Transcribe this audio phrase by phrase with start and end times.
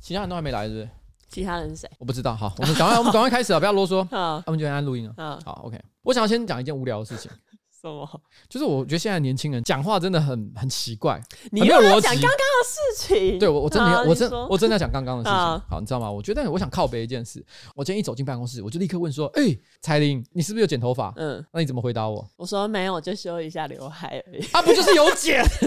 [0.00, 0.88] 其他人都还没来，是不是？
[1.28, 1.90] 其他人是谁？
[1.98, 2.34] 我不知道。
[2.34, 4.00] 好，我们赶快，我们赶快开始啊，不要啰嗦。
[4.16, 5.14] 啊，他们就按录音了。
[5.18, 5.78] 嗯，好，OK。
[6.02, 7.30] 我想要先讲一件无聊的事情。
[7.88, 8.20] 什么？
[8.48, 11.20] 就是我觉得现在年轻人讲话真的很很奇怪，
[11.50, 13.38] 你又要讲刚刚的事情？
[13.38, 15.36] 对，我我真的要，我真我真的要讲刚刚的事情。
[15.36, 16.10] 啊好，你知道吗？
[16.10, 17.44] 我觉得我想靠背一件事。
[17.74, 22.26] 我今天一走进办公室，我就立刻问说：“哎、彩玲，你是不是有剪头发？”嗯，那你怎么回答我？
[22.36, 24.44] 我说没有，我就修一下刘海而已。
[24.52, 25.44] 啊，不就是有剪？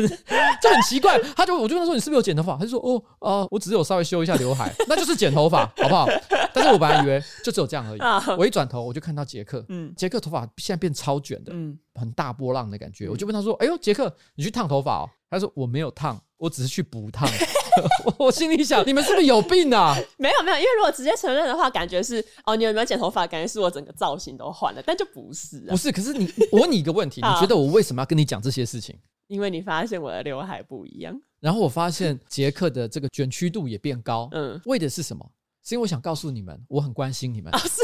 [0.61, 1.19] 这很奇怪。
[1.35, 6.07] 他就我就跟他说：“你是不是有剪头发？”他就说：“哦，哦、呃，我只是有稍微修一下刘海， 那就是剪头发，好不好？”
[6.53, 7.99] 但是我本来以为就只有这样而已。
[8.03, 13.09] 啊我一转头，我就看到杰克，嗯杰克头发现在变超卷的，嗯，很大波浪的感觉。
[13.09, 17.27] 我就问他说：“哎呦，杰克，你去烫头发哦？”他说：“我没有烫，我只是去补烫。”
[18.19, 19.95] 我心里想：你们是不是有病啊？
[20.19, 23.25] 没有没有，因为如果直接承认的话，感觉是哦，你有没有剪头发？
[23.25, 25.89] 感觉是我整个造型都换了，但就不是啊不，是。
[25.91, 28.97] 可是你，我问你一个问题，你觉得我为什么要跟你讲这些事情？
[29.27, 31.17] 因为你发现我的刘海不一样。
[31.39, 35.25] 然后我发现杰克的这个卷曲度也变高，嗯，为的是什么？
[35.63, 37.53] 是因为我想告诉你们，我很关心你们。
[37.53, 37.81] 啊是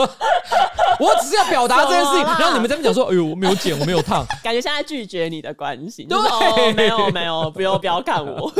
[0.98, 4.24] 我只是要表达这件事情， 然后你们在那边讲说：“哎呦，我没有剪，我没有烫。
[4.44, 6.06] 感觉现在拒绝你的关心。
[6.06, 8.52] 对没有没有，不用不要看我，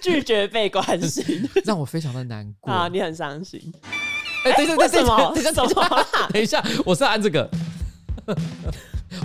[0.00, 2.72] 拒绝被关心”让我非常的难过。
[2.72, 3.60] 啊，你很伤心。
[4.44, 4.98] 哎，等一下，等一下，
[5.32, 7.48] 等一下，等一下，等一下，我是要按这个，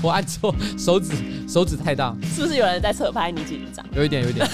[0.02, 1.14] 我按错，手指
[1.48, 3.86] 手指太大，是不是有人在侧拍你紧张？
[3.94, 4.46] 有一点，有一点。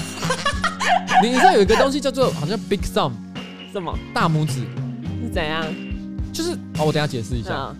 [1.21, 3.11] 你你知道有一个东西叫做好像 big thumb
[3.73, 4.67] 什么大拇指，
[5.23, 5.65] 是怎样？
[6.31, 7.55] 就是好，我等一下解释一下。
[7.55, 7.75] 啊，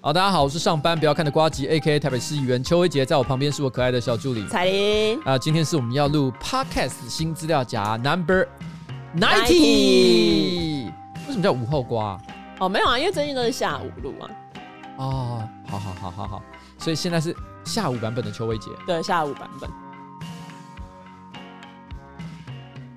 [0.00, 8.48] 好，大家好，我是上班不要看的瓜吉，A.K.A 台北市议员邱威杰，在我旁边是我可爱的小助理彩铃，啊、今天是我们要录 Podcast 新资料夹 Number
[9.16, 10.86] Ninety。
[11.28, 12.20] 为什么叫午后瓜、啊？
[12.58, 14.28] 哦，没有啊，因为最近都是下午录啊，
[14.96, 16.42] 哦，好好好好好，
[16.76, 17.32] 所以现在是
[17.64, 18.68] 下午版本的邱威杰。
[18.84, 19.70] 对，下午版本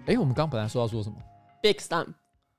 [0.07, 1.15] 哎，我们刚刚本来说要说什么
[1.61, 2.13] ？Big Stump，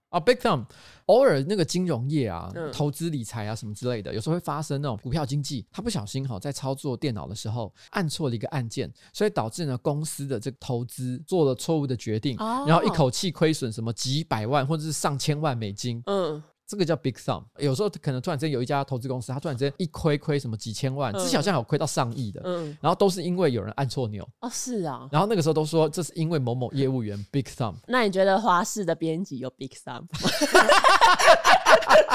[0.09, 0.65] 啊，Big Thumb，
[1.07, 16.03] 偶尔那个金融业啊，嗯投资理财啊什么之类的，有时候会发生那种股票经济，他不小心哈在操作电脑的时候按错了一个按键，所以导致呢公司的这个投资做了错误的决定，哦然后一口气亏损什么几百万或者是上千万美金。
[16.07, 25.09] 嗯，这个叫 big sum，有时候可能突然之间有一家投资公司，他突然之间一亏亏什么几千万，嗯之前好像有亏到上亿的，嗯，然后都是因为有人按错钮，哦，是啊。
[25.13, 30.31] 然后那个时候都说这是因为某某业务员 big sum，那你觉得华视的编辑有 Big Stump 吗？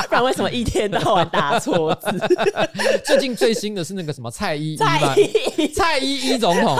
[0.09, 2.09] 不然为什么一天到晚打错字？
[3.05, 6.77] 最近最新的是那个什么蔡依依蔡吧，依依蔡依依总统。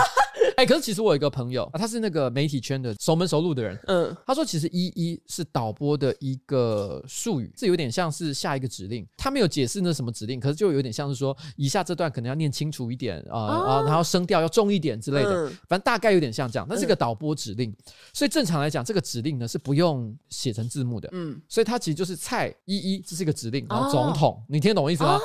[0.62, 13.78] 哎、可是其实我有一个朋友，啊他是那个媒体圈的熟门熟路的人，嗯，他说其实一一是导播的一个术语，这有点像是下一个指令，他没有解释那什么指令，可是就有点像是说以下这段可能要念清楚一点啊啊、哦。
[13.78, 15.58] 呃然后声调要重一点之类的，嗯。
[15.68, 17.76] 反正大概有点像这样，那是一个导播指令，
[18.14, 23.92] 所以正常来讲，这个指令呢是不用写成字幕的，嗯，所以他其实就是蔡一一，这是一个指令，然后哦。
[23.92, 25.20] 总统，你听得懂我意思吗？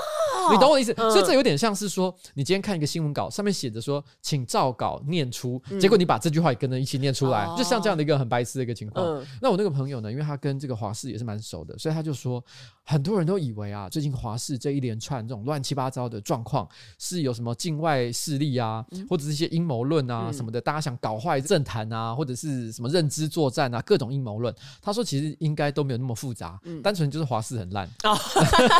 [0.52, 9.04] 你懂我的意思，嗯所以这有点像是说，你今天看一个新闻稿，上面写着说，请照稿念出，嗯结果你把这句话也跟着一起念出来，哦就像这样的一个很白痴的一个情况。
[9.06, 12.42] 嗯那我那个朋友呢，因为他跟这个华视也是蛮熟的，所以他就说，
[12.84, 16.68] 很多人都以为啊，最近华视这一连串这种乱七八糟的状况，
[16.98, 24.54] 是有什么境外势力啊，或者是一些阴谋论啊嗯什么的，大家想搞坏政坛啊，或者是什么认知作战啊，各种阴谋论。
[24.80, 27.88] 他说其实应该都没有那么复杂，嗯单纯就是华视很烂。
[28.04, 28.16] 哦，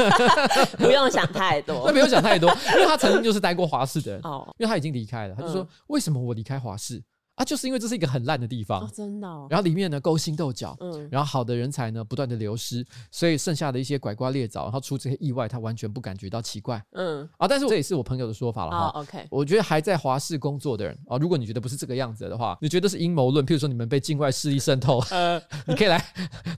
[0.78, 1.86] 不用想太那多。
[1.92, 4.46] 不用想太多，因为他曾经就是待过华视的人，哦。
[4.58, 5.68] 因为他已经离开了，他就说、嗯。
[5.88, 7.02] 为什么我离开华视
[7.36, 7.44] 啊？
[7.44, 17.47] 就是因为这是一个很烂的地方，哦，真的哦，然后里面呢勾心斗角，嗯然后好的人才呢不断的流失，所以剩下的一些拐瓜裂枣，然后出这些意外，他完全不感觉到奇怪嗯，啊。
[17.47, 18.92] 但是这也是我朋友的说法了哈。
[18.94, 26.04] 哦，OK，我觉得还在华视工作的人啊，如果你觉得不是这个样子的话，你觉得是阴谋论，譬如说你们被境外势力渗透，呃，你可以来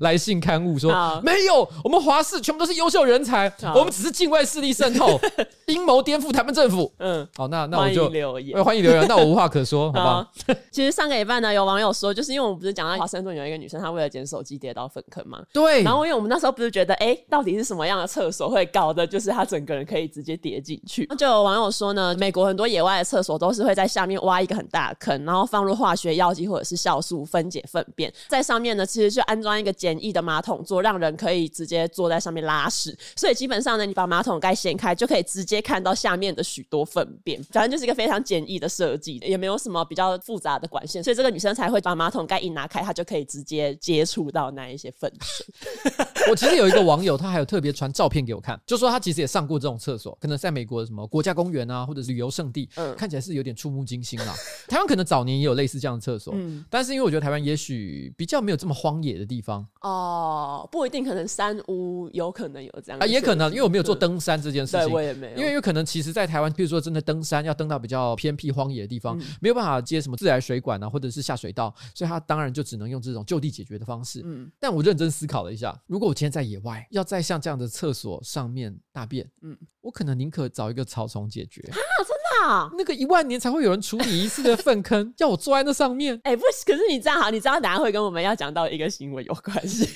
[0.01, 5.19] 来信刊物说好没有，我们华视全部都是优秀人才，我们只是境外势力渗透，
[5.67, 6.91] 阴谋颠覆台湾政府。
[6.99, 8.65] 嗯，好，那那我欢就迎留言呃。
[8.65, 10.05] 欢迎留言，那我无话可说，好吧
[10.47, 10.55] 好？
[10.69, 15.43] 好，其实上个礼拜呢，有网友说，就是因为我们不是讲到华盛顿有一个女生，她为了捡手机跌到粪坑嘛。
[15.53, 21.07] 对，然后因为我们那时候不是觉得，哎，到底是什么样的厕所会搞的，就是她整个人可以直接跌进去。
[21.09, 32.97] 那就有网友说呢，美国很多野外的厕所都是会在下面挖一个很大的坑，然后放入化学药剂或者是酵素分解粪便，在上面呢其实就安装一个简易的马桶座，让人可以直接坐在上面拉屎。
[33.17, 37.43] 所以基本上呢，你把马桶盖掀开，就可以直接看到下面的许多粪便。
[37.45, 45.47] 反正就是一个非常简易的设计，也没有什么比较复杂大的管线，所以这个女生才会把马桶盖一拿开，她就可以直接接触到那一些粪水。
[46.29, 54.35] 我其实有一个网友，他还有特别传照片给我看，就说他其实也上过这种厕所，可能在美国的什么国家公园啊，或者是旅游胜地，嗯，看起来是有点触目惊心啦。
[54.69, 59.67] 台湾可能早年也有类似这样的厕所，嗯，但是因为我觉得台湾也许比较没有这么荒野的地方。
[59.81, 74.23] 哦，不一定，可能山屋有可能有这样啊，也可能，因为我没有做登山这件事情，对，我也没有，因为有可能其实，在台湾，比如说真的登山要登到比较偏僻荒野的地方，嗯、没有办法接什么自来水管啊，或者是下水道，所以他当然就只能用这种就地解决的方式。
[74.25, 82.71] 嗯，但我认真思考了一下，如果我今天在野外，要在像这样的厕所上面大便，嗯，我可能宁可找一个草丛解决啊，真的。
[82.79, 86.15] 那个一万年才会有人处理一次的粪坑， 要我坐在那上面？
[86.25, 89.87] 哎、欸，不，可是你这样好，你知道等下会跟我们要讲到一个行为有关系，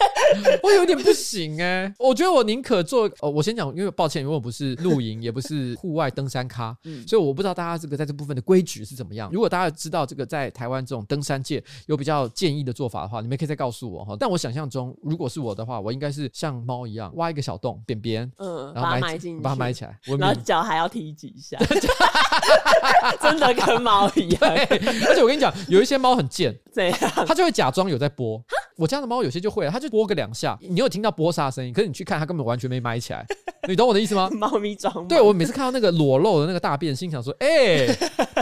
[0.62, 1.94] 我有点不行哎、欸。
[1.98, 9.30] 我觉得我宁可做哦，我先讲，因为抱歉，因为我不是露营，也不是户外登山咖，嗯，所以我不知道大家这个在这部分的规矩是怎么样。
[9.32, 14.16] 如果大家知道这个在台湾这种登山界有比较建议的做法的话，你们可以再告诉我哈。
[14.18, 21.58] 但我想象中，如果是我的话，我应该是像猫一样挖一个小洞，便便，嗯，然后埋进去，把它埋起来，然后脚还要踢几下。
[23.20, 26.98] 真的跟猫一样，而且我跟你讲，有一些猫很贱，怎样？
[27.26, 28.42] 它就会假装有在拨。
[28.76, 33.24] 我家的猫有些就会，它就拨个两下，你有听到拨沙声音，可是你去看，它根本完全没埋起来。
[33.68, 34.28] 你懂我的意思吗？
[34.32, 35.06] 猫咪装。
[35.06, 37.46] 对，我每次看到那个裸露的那个大便，心想说：哎、
[37.86, 37.98] 欸，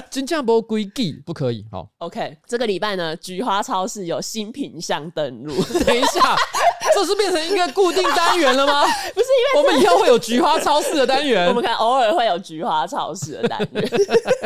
[0.09, 1.67] 金价不规矩，不可以。
[1.71, 5.55] 好，OK，这个礼拜呢，菊花超市有新品项登录。
[5.85, 6.37] 等一下，
[6.95, 8.83] 这是变成一个固定单元了吗？
[9.15, 11.49] 不是，因为我们以后会有菊花超市的单元。
[11.49, 13.91] 我们看偶尔会有菊花超市的单元。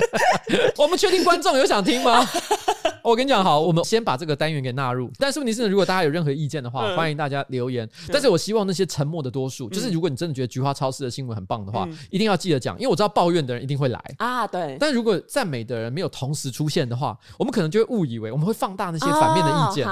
[0.79, 2.27] 我们确定观众有想听吗？
[3.03, 5.11] 我跟你讲，好，我们先把这个单元给纳入。
[5.19, 7.87] 但是问题是，如果大家有任何意见的话，欢迎大家留言。
[8.11, 14.47] 但是我希望那些沉默的多数，就是如果你真的觉得菊花超市的新闻很棒的话，一定要记得讲，因为我知道抱怨的人一定会来啊。
[14.47, 14.79] 对。
[14.81, 19.87] 但如果赞美的人没有同时出现的话，我们可能就会误以为我们会放大那些反面的意见。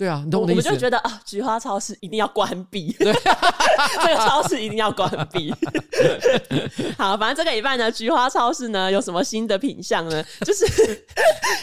[0.00, 0.68] 对啊，你懂我的意思？
[0.68, 5.52] 我们就觉得啊，菊花超市一定要关闭， 对，这个超市一定要关闭。
[6.96, 10.24] 好，反正这个礼拜呢，菊花超市呢有什么新的品相呢？
[10.40, 10.64] 就是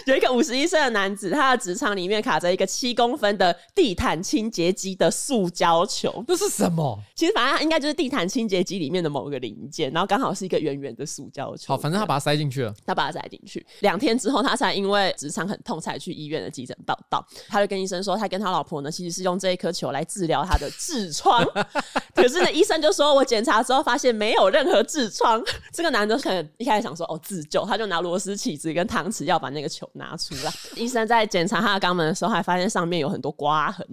[0.06, 6.24] 有一个五十一岁的男子，他的职场里面卡着一个七公分的地毯清洁机的塑胶球。
[6.28, 7.00] 这是什么？
[7.16, 11.69] 其实反正应该就是地毯清洁机里面的某个零件，然后刚好是一个圆圆的塑胶球。
[11.69, 13.66] 好，反正他把它塞进去了，他把它塞进去。
[13.80, 17.25] 两天之后，他才因为职场很痛，才去医院的急诊报道。
[17.50, 18.26] 他就跟医生说，他。
[18.27, 21.45] 跟他老婆呢，其实是用这一颗球来治疗他的痔疮，
[22.15, 25.41] 可是呢，医生就说，我检查之后发现没有任何痔疮。
[25.71, 30.51] 这个男的可能一开始想说，哦，自救，他就拿螺丝起子跟汤匙要把那个球拿出来。
[30.75, 33.85] 医生在检查他的肛门的时候，还发现上面有很多刮痕。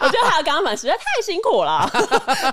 [0.00, 1.90] 我觉得他的肛门实在太辛苦了，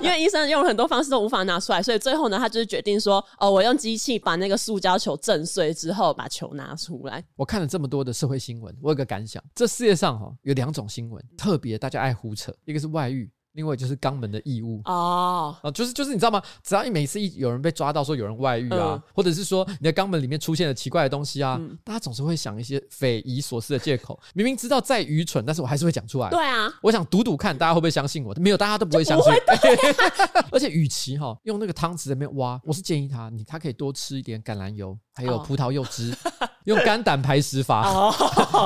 [0.01, 7.23] 因为医生用了很多方式都无法拿出来，所以最后呢，他就是决定说，哦，我用机器把那个塑胶球震碎之后，把球拿出来。
[7.35, 10.31] 我看了这么多的社会新闻，我有个感想，这世界上哈。
[10.43, 16.41] 有两种新闻特别大家爱胡扯，一个是外遇，另外就是肛门的异物哦，啊，就是就是你知道吗？
[16.63, 24.19] 只要你每次一有人被抓到说有人外遇啊，嗯、或者是说你的肛门里面出现了奇怪的东西啊，嗯、大家总是会想一些匪夷所思的借口。
[24.35, 26.29] 明明知道再愚蠢，但是我还是会讲出来。
[26.29, 28.33] 对啊，我想赌赌看大家会不会相信我？
[28.35, 29.33] 没有，大家都不会相信。
[30.51, 36.11] 而且与其哈用那个汤匙在那边挖，我是建议他，你他可以多吃一点橄榄油，还有葡萄柚汁。
[36.41, 38.09] 哦用肝胆排石法，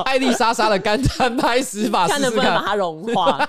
[0.06, 3.46] 艾丽莎莎的肝胆排石法，看能不能把它融化，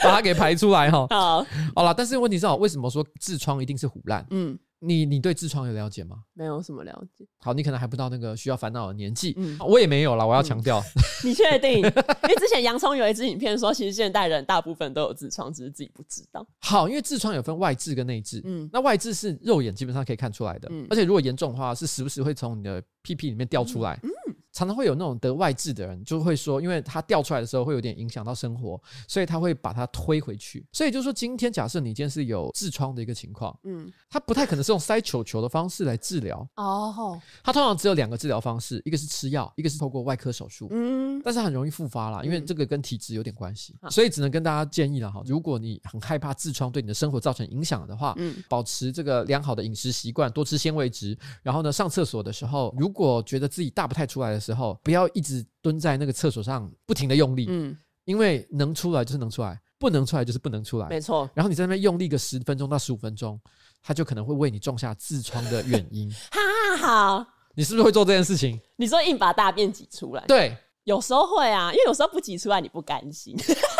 [0.00, 1.06] 把它给排出来哈。
[1.10, 4.26] 好，好了，但是问题是哦，为什么说痔疮一定是腐烂？
[4.30, 4.58] 嗯。
[4.84, 6.16] 你你对痔疮有了解吗？
[6.32, 7.24] 没有什么了解。
[7.38, 9.32] 好，你可能还不到那个需要烦恼的年纪。
[9.36, 10.26] 嗯，我也没有啦。
[10.26, 10.82] 我要强调、嗯，
[11.30, 11.76] 你确定？
[11.76, 16.44] 因为之前洋葱有一支影片说，其实现代人大部分都有痔疮，只是自己不知道。
[16.58, 18.40] 好，因为痔疮有分外痔跟内痔。
[18.42, 20.66] 嗯，那外痔是肉眼基本上可以看出来的。
[20.72, 23.96] 嗯，而且如果严重的话，是时不时会从你的屁屁里面掉出来。
[24.02, 24.10] 嗯。
[24.52, 30.64] 嗯常常会有那种得外痔的人，就会说，因为他掉出来的时候会有点影响到生活，所以他会把它推回去。
[30.72, 36.46] 所以就是说，今天假设你今天是有痔疮的一个情况，嗯，他不太可能是用塞球球的方式来治疗。
[36.56, 40.68] 哦，他通常只有两个治疗方式，一个是吃药，一个是透过外科手术。
[40.70, 45.22] 嗯，但是很容易复发啦，因为这个跟体质有点关系，所以只能跟大家建议了哈。
[45.24, 51.16] 如果你很害怕痔疮对你的生活造成影响的话，嗯，保持这个良好的饮食习惯，多吃纤维质。
[51.42, 55.22] 然后呢，上厕所的时候，如果觉得自己大不太出来的时候，不要一。
[55.22, 61.30] 直蹲在那个厕所上，不停的用力，嗯，因为能出来就是能出来，不能出来就是不能出来，没错。
[61.32, 63.40] 然后你在那边用力个十分钟到十五分钟，
[63.80, 66.10] 它就可能会为你种下痔疮的原因。
[66.32, 66.40] 哈
[66.76, 68.60] 哈，好，你是不是会做这件事情？
[68.74, 73.36] 你说硬把大便挤出来，对，有时候会啊，因为有时候不挤出来你不甘心，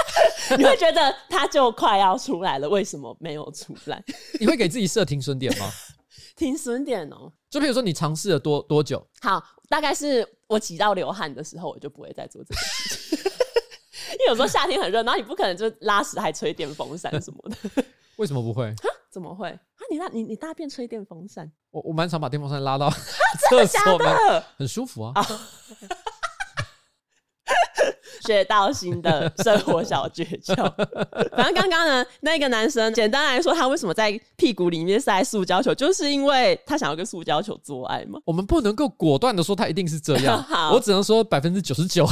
[0.57, 4.01] 你会觉得它就快要出来了，为什么没有出来？
[4.39, 5.69] 你会给自己设停损点吗？
[6.37, 7.33] 停损点哦。
[7.51, 9.05] 就比如说你尝试了多多久？
[9.21, 13.19] 好，大概是我挤到流汗的时候，我就不会再做这个事情。
[14.13, 17.57] 因为有时候夏天很热，然后你不可能就拉屎还吹电风扇什么的。
[18.17, 18.75] 为什么不会？
[19.11, 19.49] 怎么会？
[19.49, 19.59] 啊，
[19.91, 21.51] 你拉你你大便吹电风扇？
[21.71, 24.45] 我我蛮常把电风扇拉到厕所，的？
[24.59, 25.15] 很舒服啊。
[28.27, 30.57] 学到新的生活小诀窍。
[31.37, 38.19] 反正刚刚呢，那个男生简单来说，他为什么在屁股里面塞塑胶球，就是因为他想要跟塑胶球做爱嘛。
[38.25, 42.07] 我们不能够果断的说他一定是这样， 好我只能说百分之九十九，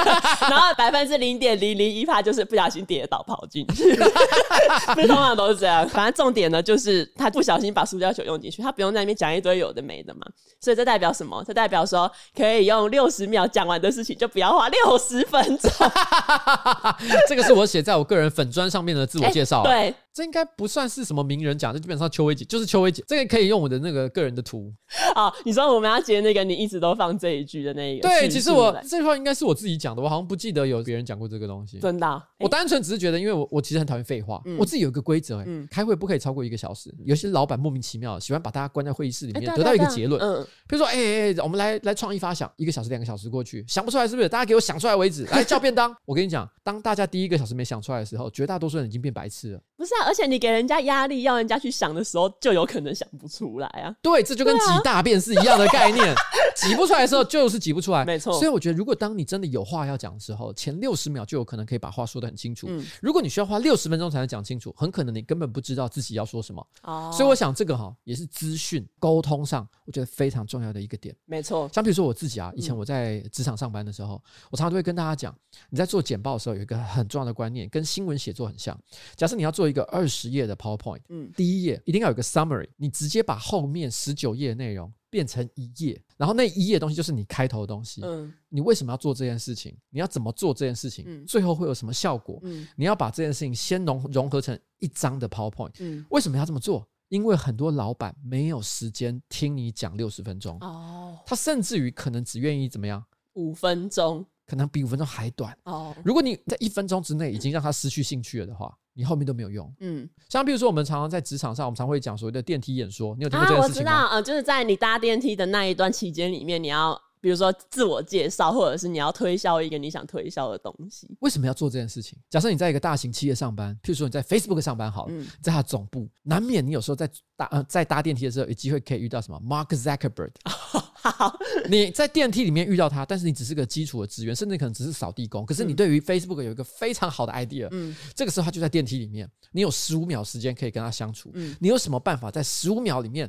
[0.40, 3.96] 然后百分之零点零零一趴就是不小心跌倒跑进去，
[5.06, 5.88] 通常都是这样。
[5.88, 10.20] 反正重点呢，就是他不小心把塑胶球用进去，他不用在那边讲一堆有的没的嘛。
[10.60, 11.42] 所以这代表什么？
[11.46, 15.43] 这代表说可以用六十秒讲完的事情，就不要花六十分。
[17.28, 19.62] 这个是我写在我个人粉砖上面的自我介绍。
[19.62, 23.02] 对，这应该不算是什么名人讲，这基本上邱薇姐就是邱薇姐。
[23.04, 24.72] 这个可以用我的那个个人的图。
[25.12, 28.08] 啊， 你说我们要接那个你一直都放这一句的那个？
[28.08, 31.80] 对，其实我这句话应该是我自己讲的，我好像不记得有别人讲过这个东西。
[31.80, 32.24] 真的、啊？
[32.38, 36.94] 我单纯只是觉得，因为我我其实很讨厌废话，嗯、我自己有一个规则、欸，嗯，开会不可以超过一个小时。
[37.04, 40.20] 有些老板莫名其妙喜欢把大家关在会议室里面，欸、得到一个结论。
[40.22, 44.28] 嗯，比如说，哎、欸、哎、欸，我们来来创意发想，一个小时、两个小时过去，想不出来是不是？
[44.28, 45.92] 大家给我想出来为止，来叫便当。
[46.06, 49.60] 我跟你讲，当大家第一个小时没想出来的时候，绝大多数人已经变白痴了。
[49.84, 53.94] 不是啊，而且你给人家压力，要人家去想的时候，就有可能想不出来啊。
[54.00, 56.14] 对，这就跟挤大便是一样的概念，
[56.56, 58.02] 挤、啊、 不出来的时候就是挤不出来。
[58.02, 58.32] 没错。
[58.32, 62.66] 所以我觉得，如果当你真的有话要讲的时候，前六十秒就有可能可以把话说得很清楚。
[62.70, 62.82] 嗯。
[63.02, 66.66] 如果你需要花六十分钟才能讲清楚，很可能你根本不知道自己要说什么。
[66.84, 67.10] 哦。
[67.12, 71.14] 所以我想这个哈也是资讯沟通上我觉得非常重要的一个点。
[71.26, 71.68] 没错。
[71.74, 74.18] 像比如说我自己啊，以前我在职场上班的时候，
[74.50, 75.36] 我常常都会跟大家讲，
[75.68, 78.74] 你在做简报的时候有一个很重要的观念，跟新闻写作很像。
[79.16, 89.76] 假设你要做一个二十页的 PowerPoint，嗯，第一页一定要有个 Summary，你直接把后面十九页的内容变成一页，然后那一页东西就是你开头的东西，嗯，你为什么要做这件事情？
[89.90, 91.04] 你要怎么做这件事情？
[91.06, 92.38] 嗯，最后会有什么效果？
[92.44, 96.88] 嗯，你要把这件事情先融融合成一张的 PowerPoint，嗯，为什么要这么做？
[97.10, 103.04] 因为很多老板没有时间听你讲六十分钟，哦，他甚至于可能只愿意怎么样？
[103.34, 104.24] 五分钟。
[104.46, 105.94] 可能比五分钟还短哦。
[106.04, 109.72] 如果你在一分钟之内已经让他失去兴趣了的话，你后面都没有用。
[109.80, 113.92] 嗯，像比如说我们常常在职场上，我们常会讲所谓的电梯演说，你有听过这件事情吗？
[113.92, 117.00] 啊，我知道，呃，就是在你搭电梯的那一段期间里面，你要。
[117.24, 122.18] 比如说自我介绍，或者是你要推销一个你想推销的东西，为什么要做这件事情？
[122.28, 130.32] 假设你在一个大型企业上班，譬如说你在 Facebook 上班好了，嗯、在他总部，难免你有时候在搭呃在搭电梯的时候，有机会可以遇到什么 Mark Zuckerberg。
[130.44, 131.34] 好，
[131.70, 135.46] 你在电梯里面遇到他，但是你只是个基础的职员，甚至可能只是扫地工。
[135.46, 143.26] 可是你对于 Facebook 有一个非常好的 idea，嗯，这个时候他就在电梯里面，你有十五秒时间可以跟他相处，嗯，你有什么办法在十五秒里面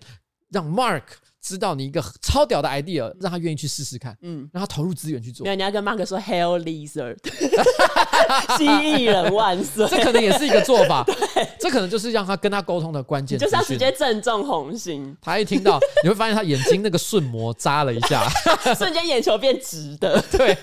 [0.49, 1.03] 让 Mark
[1.41, 5.43] 知道你一个超屌的 idea，让他愿意去试试看，嗯，让他投入资源去做。
[5.43, 7.17] 没有，你要跟 Mark 说 Hell Lizard，
[8.57, 9.87] 蜥蜴人万岁。
[9.87, 13.37] 这可能也是一个做法， 对这可能就是让他跟他沟通的关键。
[13.37, 15.15] 就是要直接正中红心。
[15.21, 18.27] 他一听到， 你会发现他眼睛那个瞬膜扎了一下，
[18.75, 20.19] 瞬间眼球变直的。
[20.31, 20.57] 对，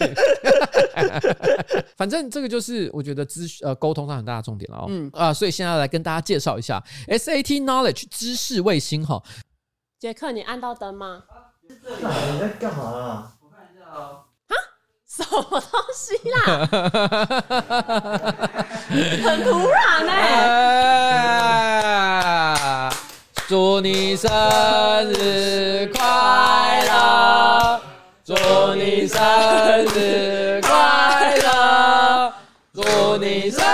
[1.96, 4.86] 反正这个就是我觉得资呃沟通上很大的重点了哦。
[4.88, 9.22] 嗯啊、呃，所以现在来跟大家介绍一下 SAT Knowledge 知识卫星哈。
[10.02, 11.22] 杰克，你按到灯吗？
[11.68, 11.76] 你
[12.40, 13.30] 在干嘛啊？
[13.40, 14.24] 我看一下哦。
[14.48, 14.54] 啊？
[15.06, 16.40] 什么东西啦？
[19.22, 20.12] 很突然呢、
[22.90, 22.92] 欸！
[23.46, 24.28] 祝你生
[25.12, 27.80] 日快乐！
[28.24, 28.34] 祝
[28.74, 29.22] 你生
[29.94, 32.32] 日快乐！
[32.74, 32.82] 祝
[33.18, 33.64] 你生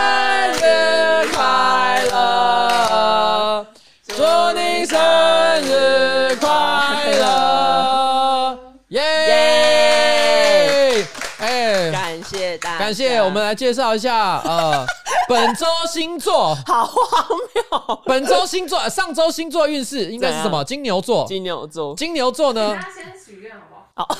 [12.89, 14.87] 感谢，我们来介绍一下，呃，
[15.29, 18.03] 本周星座，好荒谬。
[18.07, 20.65] 本周星座，上周星座运势应该是什么？
[20.65, 21.27] 金牛座。
[21.27, 21.95] 金牛座。
[21.95, 22.75] 金牛座呢？
[22.75, 24.07] 大家先许愿好不好？
[24.07, 24.17] 好，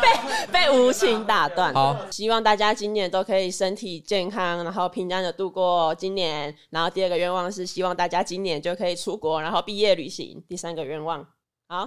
[0.00, 0.08] 被
[0.50, 1.74] 被无情打断。
[1.74, 6.56] 好，希望大家今年都可以身体健康，然后平安的度过今年。
[6.70, 10.42] 然后第二个愿望是希望大家今年就可以出国，然后毕业旅行。
[10.48, 11.22] 第三个愿望，
[11.68, 11.86] 好，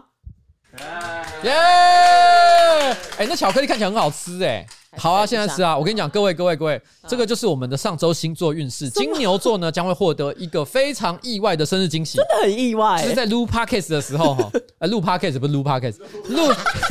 [1.43, 1.51] 耶！
[3.17, 4.65] 哎，那巧克力看起来很好吃，哎。
[4.97, 5.77] 好啊，现在吃啊！
[5.77, 8.89] 我跟你讲，各位各位各位，这个就是我们的上周星座运势。
[8.89, 13.01] 金牛座呢，将会获得一个非常意外的生日惊喜，真的很意外。
[13.01, 15.97] 就是在录 podcast 的时候哈， 呃，录 podcast 不是录 podcast，
[16.27, 16.45] 录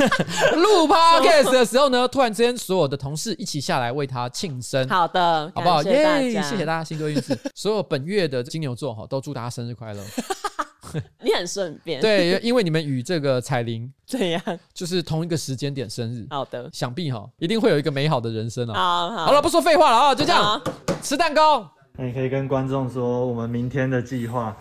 [0.57, 4.89] 录 podcast 的时候呢，突然之间所有的同事一起下来为他庆生。
[4.89, 5.83] 好的，好不好？
[5.83, 6.31] 耶！
[6.41, 10.03] 谢谢大家星座运势，所有本月的金牛座哈，都祝大家生日快乐。
[11.21, 12.01] 你很顺便。
[12.01, 14.41] 对，因为你们与这个彩铃 怎样，
[14.73, 16.25] 就是同一个时间点生日。
[16.29, 18.73] 好的，想必哈一定会有一个美好的人生哦。
[18.73, 20.61] 好好，好了，不说废话了啊，就这样
[21.01, 21.69] 吃蛋糕。
[21.93, 24.57] 那你可以跟观众说我们明天的计划。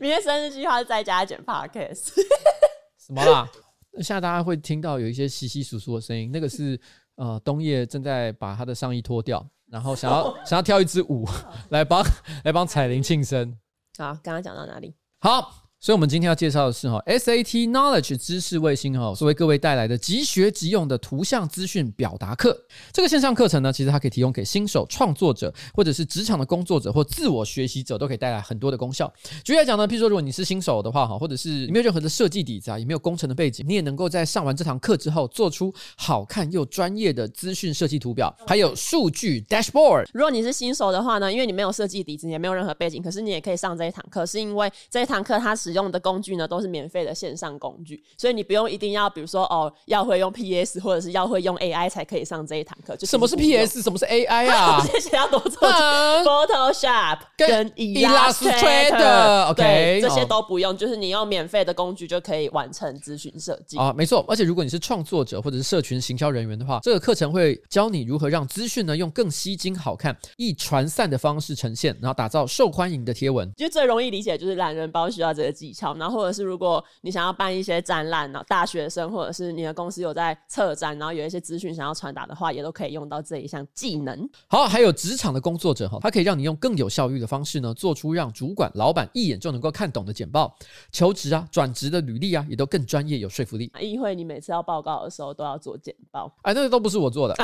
[0.00, 2.10] 明天生日计划是在家剪 podcast。
[2.98, 3.48] 什么啦？
[3.96, 6.78] 现在大家会听到有一些窸窸窣窣的声音，那个是
[7.16, 11.26] 呃冬叶正在把他的上衣脱掉，然后想要想要跳一支舞
[11.70, 12.04] 来帮
[12.44, 13.56] 来帮彩铃庆生。
[13.96, 14.94] 好，刚刚讲到哪里？
[15.20, 15.61] 好。
[15.84, 22.56] 所以，我们今天要介绍的是哈，SAT Knowledge 知识卫星哈，所为各位带来的即学即用的图像资讯表达课。
[22.92, 29.12] 这个线上课程呢，其实它可以提供给新手创作者，或者是职场的工作者或自我学习者，都可以带来很多的功效。
[29.42, 40.06] 举例来讲呢，譬如说，如果你是新手的话哈，或者是你没有任何的设计底子啊，也没有工程的背景，你也能够在上完这堂课之后，做出好看又专业的资讯设计图表，还有数据 dashboard。
[40.14, 52.94] 如果你是新手的话呢，因为你没有设计底子，也没有任何背景，可是你也可以上这一堂课，是因为这一堂课它使用的工具呢，都是免费的线上工具，所以你不用一定要，比如说哦，要会用 PS 或者是要会用 AI 才可以上这一堂课。
[52.96, 53.80] 就什么是 PS？
[53.80, 54.84] 什么是 AI 啊？
[54.92, 55.66] 这些要多做
[56.22, 64.24] Photoshop 跟 Illustrator，OK，对，这些都不用，就是你用免费的工具就可以完成咨询设计啊，没错。
[64.28, 73.50] 而且如果你是创作者或者是社群行销人员的话，这个课程会教你如何让资讯呢用更吸睛、好看、易传散的方式呈现，然后打造受欢迎的贴文。
[73.56, 76.42] 就最容易理解就是懒人包需要这个技巧，然后或者是。
[76.42, 84.28] 如果你想要办一些展览呢，大学生或者是你的公司有在策展，然后有一些资讯想要传达的话，也都可以用到这一项技能。
[84.48, 90.52] 好，还有职场的工作者哈，它可以让你用更有效率的方式呢，做出让主管、老板一眼就能够看懂的简报。
[90.90, 93.70] 求职啊、转职的履历啊，也都更专业、有说服力。
[93.80, 97.34] 议会你每次要报告的时候都要做简报，哎，那个都不是我做的。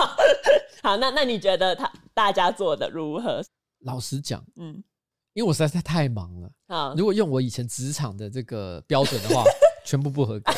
[0.82, 3.44] 好，那那你觉得他大家做的如何？
[3.84, 4.82] 老实讲，嗯。
[5.34, 6.94] 因为我实在是太忙了啊！
[6.96, 9.44] 如果用我以前职场的这个标准的话，
[9.86, 10.52] 全部不合格。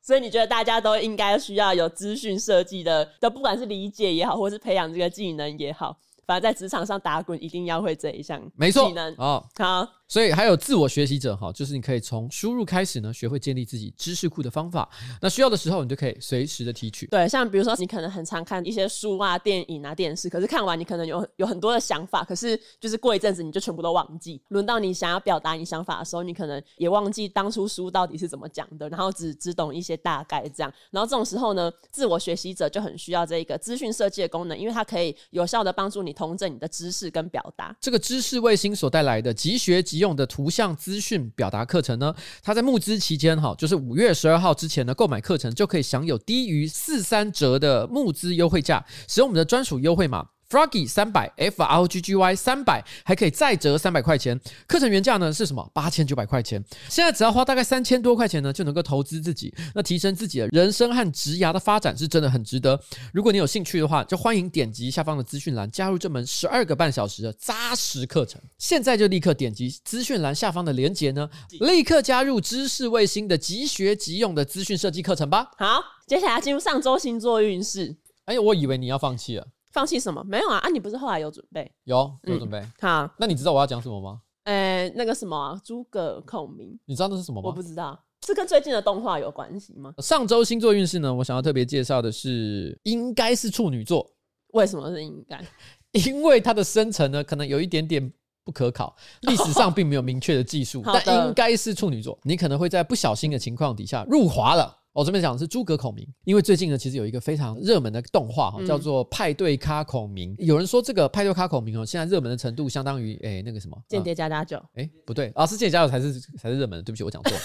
[0.00, 5.96] 所以你觉得大家都应该需要有资讯设计的，都不管是理解也好，或是培养这个技能也好，
[6.26, 9.10] 反正在职场上打滚一定要会这一项没错技能。
[9.10, 9.88] 没错哦，好。
[10.08, 14.88] 所以还有自我学习者哈，就是你可以从输入开始呢，学会建立自己知识库的方法。
[15.20, 17.06] 那需要的时候，你就可以随时的提取。
[17.06, 24.40] 对，像比如说你可能很常看一些书啊、电影啊、电视，可是看完你可能有有很多的想法，可是就是过一阵子你就全部都忘记。
[24.48, 30.72] 轮到你想要表达你想法的时候，你可能也忘记当初书到底是怎么讲的，然后只只懂一些大概这样。
[30.90, 37.76] 然后这种时候呢，自我学习者就很需要这一个资讯设计的功能，因为它可以有效的帮助你统整你的知识跟表达。
[37.80, 40.76] 这个知识卫星所带来的即学用的图像。
[40.76, 50.28] 资讯表达课程呢，它在募资期间哈，就是五月十二号之前呢，购买课程就可以享有低于四三折的募资优惠价，使用我们的专属优惠码。
[50.48, 54.40] Froggy 三百，F R O G G Y 三百，还可以再折三百块钱。
[54.66, 55.68] 课程原价呢是什么？
[55.74, 56.62] 八千九百块钱。
[56.88, 62.80] 现在只要花大概三千多块钱呢，就能够投资自己，那提升自己的人生和职涯的发展是真的很值得。
[63.12, 68.40] 如果你有兴趣的话，就欢迎点击下方的资讯栏，加入这门十二个半小时的扎实课程。
[68.56, 71.28] 现在就立刻点击资讯栏下方的链接呢，
[71.60, 75.50] 立刻加入知识卫星的即学即用的资讯设计课程吧。
[75.58, 77.96] 好，接下来进入上周星座运势。
[78.26, 79.48] 哎，我以为你要放弃了。
[79.76, 80.24] 放弃什么？
[80.24, 80.56] 没有啊！
[80.56, 81.70] 啊，你不是后来有准备？
[81.84, 82.58] 有有准备。
[82.58, 84.22] 嗯、好，那你知道我要讲什么吗？
[84.44, 87.46] 呃、欸，那个什么诸葛孔明，你知道那是什么吗？
[87.46, 89.92] 我不知道，是跟最近的动画有关系吗？
[89.98, 94.10] 上周星座运势呢，我想要特别介绍的是，应该是处女座。
[94.54, 95.44] 为什么是应该？
[95.92, 98.10] 因为它的生成呢，可能有一点点
[98.44, 98.96] 不可考，
[99.28, 102.18] 历史上并没有明确的记述，哦、但应该是处女座。
[102.22, 104.74] 你可能会在不小心的情况底下入华了。
[104.96, 110.34] 我这边讲的是诸葛孔明，因为最近呢，其实有一个非常热门的动画哈，叫做《派对咖孔明》。
[110.42, 114.58] 有人说这个《派对咖孔明》哦，现在热门的程度相当于诶那个什么间谍加加酒。
[114.76, 116.82] 诶不对啊，是间谍加酒才是才是热门的。
[116.82, 117.38] 对不起，我讲错了。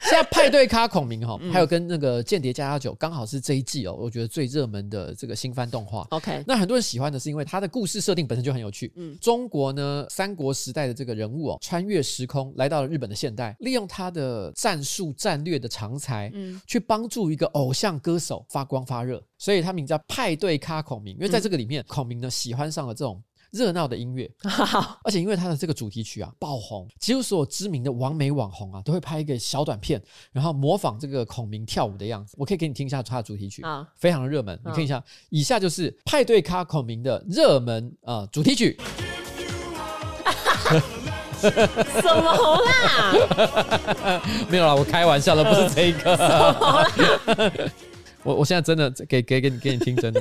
[0.00, 6.06] 现在《派对咖孔明》哈， 还有跟那个间谍加加酒刚好是这一季哦，我觉得最热门的这个新番动画。
[6.12, 8.90] OK，那很多人喜欢的是因为它的故事设定本身就很有趣。
[8.96, 17.72] 嗯，中国呢三国时代的这个人物哦，穿越时空来到了日本的现代，利用他的战术战略的长才，嗯，去帮助一个偶。
[17.76, 21.14] 像歌手发光发热，所以他名叫派对咖孔明。
[21.16, 24.32] 因为在这个里面，嗯、孔明呢喜欢上了这种热闹的音乐，
[25.04, 32.34] 而且因为他的这个主题曲啊爆红，几乎所有知名的网美网红啊都会拍一个小短片，然后模仿这个孔明跳舞的样子。
[32.38, 34.58] 我可以给你听一下他的主题曲啊，非常的热门。
[34.64, 38.80] 你看一下，以下就是派对咖孔明的热门啊、呃、主题曲。
[42.02, 44.20] 什么啦？
[44.48, 46.16] 没有啦，我开玩笑的，不是这一个。
[48.22, 50.20] 我我现在真的给给给你给你听真的。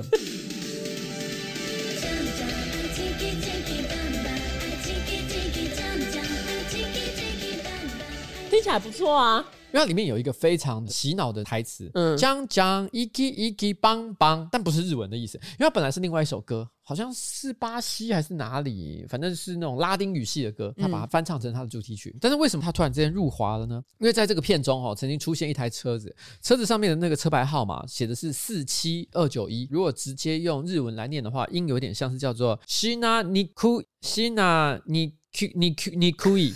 [8.50, 9.44] 听起来不错啊。
[9.76, 22.10] 因为它里面有一个非常洗脑的台词，嗯，讲讲一记一记棒棒，但不是日文的意思，因为它本来是另外一首歌，好像是巴西还是哪里，反正是那种拉丁语系的歌，他把它翻唱成他的主题曲。
[22.16, 23.84] 嗯、但是为什么他突然之间入华了呢？
[24.00, 36.54] 因为在这个片中哦，曾经出现一台车子，车子上面的那个车牌号码写的是四七二九一，如果直接用日文来念的话，音有点像是叫做西纳尼库西纳尼库尼库尼库伊。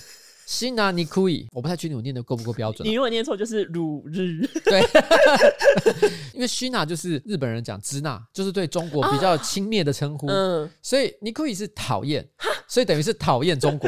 [0.50, 2.86] 西纳尼库伊，我不太确定我念的够不够标准。
[2.86, 4.44] 你如果念错，就是鲁日。
[4.66, 4.82] 对，
[6.34, 10.26] 因为西纳就是日本人讲支那，就是对中国比较轻蔑的称呼。
[10.26, 12.28] 嗯，所以尼库伊是讨厌，
[12.68, 13.88] 所以等于是讨厌中国。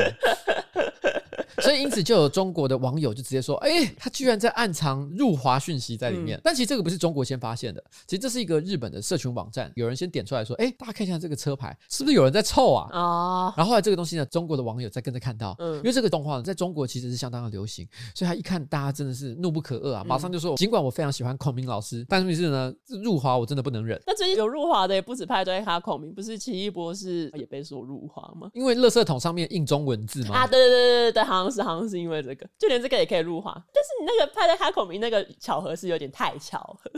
[1.62, 6.38] 所以因此就有中国的网友就直接说：“哎、欸，他居然在暗藏入华讯息在里面。
[6.38, 13.54] 嗯”但其实这个不是中国先发现的，其实这是一个日本的社群网站，有人先点出来说：“哎、欸，大家看一下这个车牌，是不是有人在凑啊？”哦。
[13.56, 28.50] 然后后来这个东西呢，中国的网友在跟着看到，嗯，因为这个动画呢，在中国其实是相当的流行，所以他一看大家真的是怒不可遏啊，马上就说：“尽管我非常喜欢孔明老师，但是呢，入华我真的不能忍。”那最近有入华的也不止派对哈孔明，不是奇异博士也被说入华吗？
[28.54, 30.36] 因为垃圾桶上面印中文字吗？
[30.36, 32.48] 啊，对对对对对，好像是好像是因为这个。
[32.58, 36.92] 就连这个也可以入华，但是你那个派对咖孔明那个巧合是有点太巧合，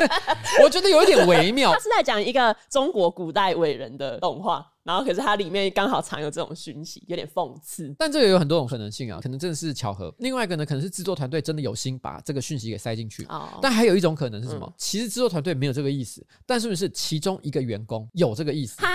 [0.62, 1.72] 我觉得有一点微妙。
[1.72, 4.70] 他是在讲一个中国古代伟人的动画。
[4.84, 7.96] 然后，可是它里面刚好藏有这种讯息，有点讽刺。
[7.98, 10.14] 但这个有很多种可能性啊，可能真的是巧合。
[10.18, 13.24] 另外一个呢，可能是制作团队真的有心把这个讯息给塞进去。
[13.30, 13.58] 哦。
[13.62, 14.66] 但还有一种可能是什么？
[14.66, 18.78] 嗯、其实制作团队没有这个意思，但是不是其中一个员工有这个意思？
[18.82, 18.90] 哈。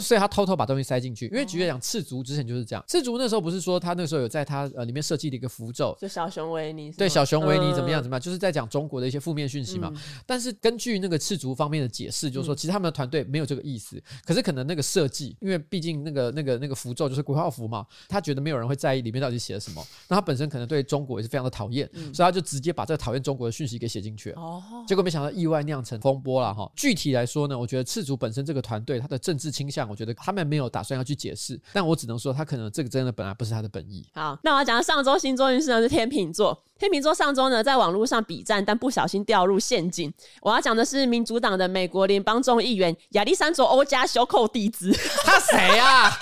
[0.00, 1.26] 所以他偷偷把东西塞进去。
[1.26, 2.82] 因为举例讲，赤足之前就是这样。
[2.88, 6.90] 赤足那时候不是说他那时候有在他呃里面设计了一个符咒，就小熊维尼。
[6.92, 9.92] 对，小熊维尼怎么样怎么样，就是在讲中国的一些负面讯息嘛。
[9.94, 14.02] 嗯、但是根据那个赤足方面的解释，就是说其实他们的团队没有这个意思。
[14.24, 15.98] 可是可能那个设计，因为毕竟。
[16.08, 24.40] 那个、那个、那个符咒就是鬼画符嘛，他觉得没有人会在意里面到底写了什么，那他本身可能对中国也是非常的讨厌，嗯、所以他就直接把这个讨厌中国的讯息给写进去了。
[24.40, 26.70] 哦，结果没想到意外酿成风波了哈。
[26.74, 34.08] 具体来说呢，我觉得赤足本身这个团队他的政治倾向，我觉得他们没有打算要去解释，但我只能说他可能这个真的本来不是他的本意。
[34.14, 36.64] 好，那我要讲上周星座运势呢是天秤座。
[36.78, 40.12] 天秤座上周呢，在网络上比战，但不小心掉入陷阱。
[40.40, 44.92] 我要讲的是民主党的美国联邦众议员亚历山卓欧加修寇蒂兹。
[45.24, 46.08] 他谁啊？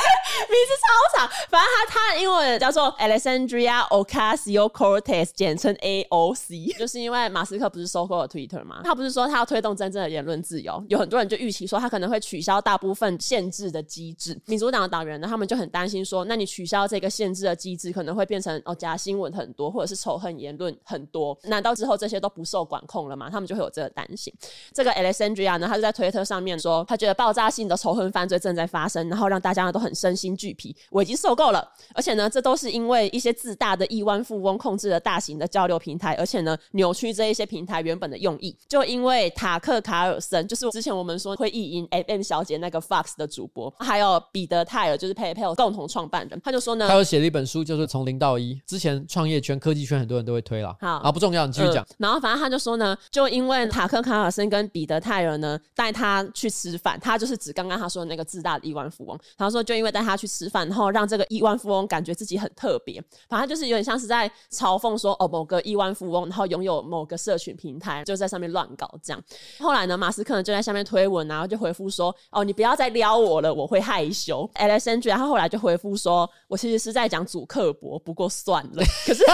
[0.48, 6.78] 名字超长，反正他他的英文叫做 Alexandria Ocasio-Cortez，简称 AOC。
[6.78, 8.80] 就是因为马斯克不是收购了 Twitter 吗？
[8.84, 14.38] 他不是说他要推动真正的言论自由，有很多人就预期说他可能会取消大部分限制的机制。
[14.46, 23.28] 民主党的党员呢，他们就很担心说，那你取消这个限制的机制，可能会变成哦假新闻很多，或者是仇恨言论很多，难道之后这些都不受管控了吗？
[23.28, 24.32] 他们就会有这个担心。
[24.72, 30.74] 这个 Alexandria 呢，他就在推特上面说，他觉得爆炸性的仇恨犯罪正在发生，然后让大家都很身心俱疲。
[30.90, 38.56] 我已经受够了，而且呢，这都是因为一些自大的亿万富翁控制了大型的交流平台，而且呢，扭曲这一些平台原本的用意。
[38.68, 48.60] 就因为塔克卡尔森，就是之前我们说会意淫 FM 小姐那个 Fox 的主播，还有彼得泰尔，就是 PayPal 共同创办人，他就说呢，他有写了一本书，就是从零到一。
[48.66, 50.76] 之前创业圈、科技圈很多人都会推了。
[50.80, 51.96] 好啊，不重要，你继续讲、嗯。
[51.98, 59.18] 然后反正他就说呢，就因为塔克卡尔森跟彼得泰尔呢带他去吃饭，他就是指刚刚他说的那个自大的亿万富翁。
[59.36, 69.22] 他说就因为带他去吃饭，然后让这个亿万富翁感觉自己很特别，反正就是有点像是在嘲讽说哦，某个亿万富翁，然后拥有某个社群平台，就在上面乱搞这样。
[69.58, 74.48] 后来呢，马斯克呢就在下面推文，然后就回复说哦，你不要再撩我了，我会害羞。
[74.54, 78.82] Alexandria 他后来就回复说，我其实是在讲祖克伯，不过算了。
[79.06, 79.24] 可是。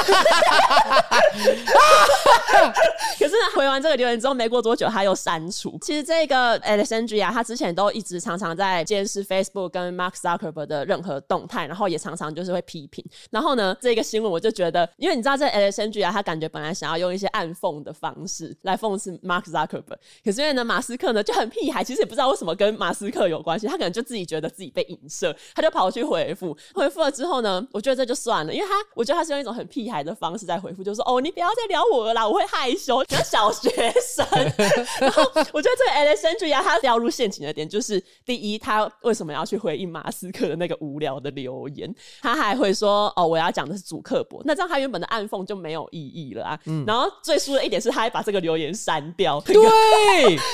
[3.18, 5.78] 可是回完这个留言之后，没过多久他又删除。
[5.82, 13.04] 其实这个 Alexandria 他之前都一直常常在监视 Facebook 跟 Mark Zuckerberg 的任何动态，然后也常常就是会批评。
[13.30, 26.56] 然后呢，这个新闻我就觉得，因为你知道这 Alexandria 他感觉本来想要用一些暗讽的方式来讽刺 Mark Zuckerberg，可是因为呢马斯克呢就很屁孩，其实也不知道为什么跟马斯克有关系，他可能就自己觉得自己被影射，他就跑去回复。
[26.74, 34.26] 回复了之后呢，我觉得这就算了，因为他我觉得他是用一种很屁孩的方式在回复，就是说哦，你不要再聊我了啦，我会害羞，像小学生。
[35.00, 41.92] 然后我觉得这个 Alexandria 他掉入陷阱的点就是，第一，他为什么要去回应马斯克的那个无聊的留言？
[42.20, 46.58] 他还会说哦，我要讲的是主刻薄，那这样他原本的暗讽就没有意义了啊。
[46.66, 49.40] 嗯、然后最输的一点是，他还把这个留言删掉。
[49.40, 49.56] 对，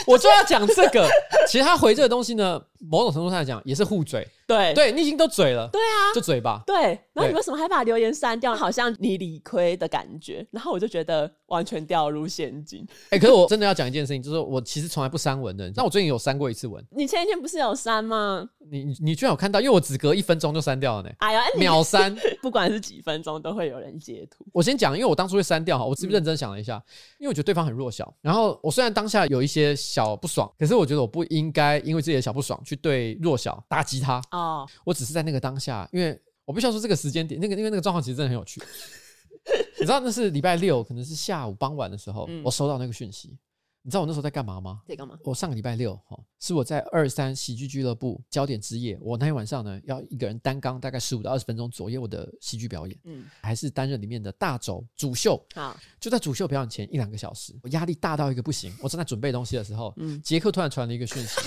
[0.07, 1.09] 我就要讲这个。
[1.47, 4.27] 其实他回这个东西呢，某种程度上来讲也是互嘴。
[4.49, 6.63] 对对，你已经都嘴了，对啊，就嘴巴。
[6.67, 6.75] 对，
[7.13, 8.55] 然后你为什么还把留言删掉？
[8.57, 10.45] 好像你理亏的感觉。
[10.51, 12.87] 然后我就觉得完全掉入陷阱。
[13.11, 15.71] 哎、欸，可是我真的要讲一件事情，就是我其实从来不删文的。
[15.75, 16.83] 那我最近有删过一次文。
[16.91, 18.49] 你前一天不是有删吗？
[18.71, 19.61] 你你居然有看到？
[19.61, 21.11] 因为我只隔一分钟就删掉了呢。
[21.19, 24.45] 哎呀，秒删， 不管是几分钟都会有人截图。
[24.53, 26.77] 我先讲，因为我当初会删掉哈，我是不是认真想了一下？
[26.77, 26.85] 嗯、
[27.21, 28.15] 因为我觉得对方很弱小。
[28.21, 34.21] 然后我虽然当下有一些小不爽，可是我觉得我不应该因为自己的小不爽去对弱小打击他。
[34.33, 38.61] 哦，我只是在那个当下，因为我必须要说这个时间点，那个因为那个状况其实真的很有趣。
[39.81, 43.38] 你知道那是礼拜六，可能是下午傍晚的时候，嗯、我收到那个讯息。
[43.81, 44.83] 你知道我那时候在干嘛吗？
[44.87, 45.17] 在干嘛？
[45.25, 48.99] 我上个礼拜六哈，是我在二三喜剧俱乐部焦点之夜。
[49.01, 55.43] 我那天晚上呢，要一个人担纲大概十五到二十分钟左右的喜剧表演，嗯，还是担任里面的大轴主秀。
[55.55, 58.75] 好，就在主秀表演前一两个小时，我压力大到一个不行。
[58.83, 61.41] 我正在准备东西的时候，嗯，杰克突然传了一个讯息，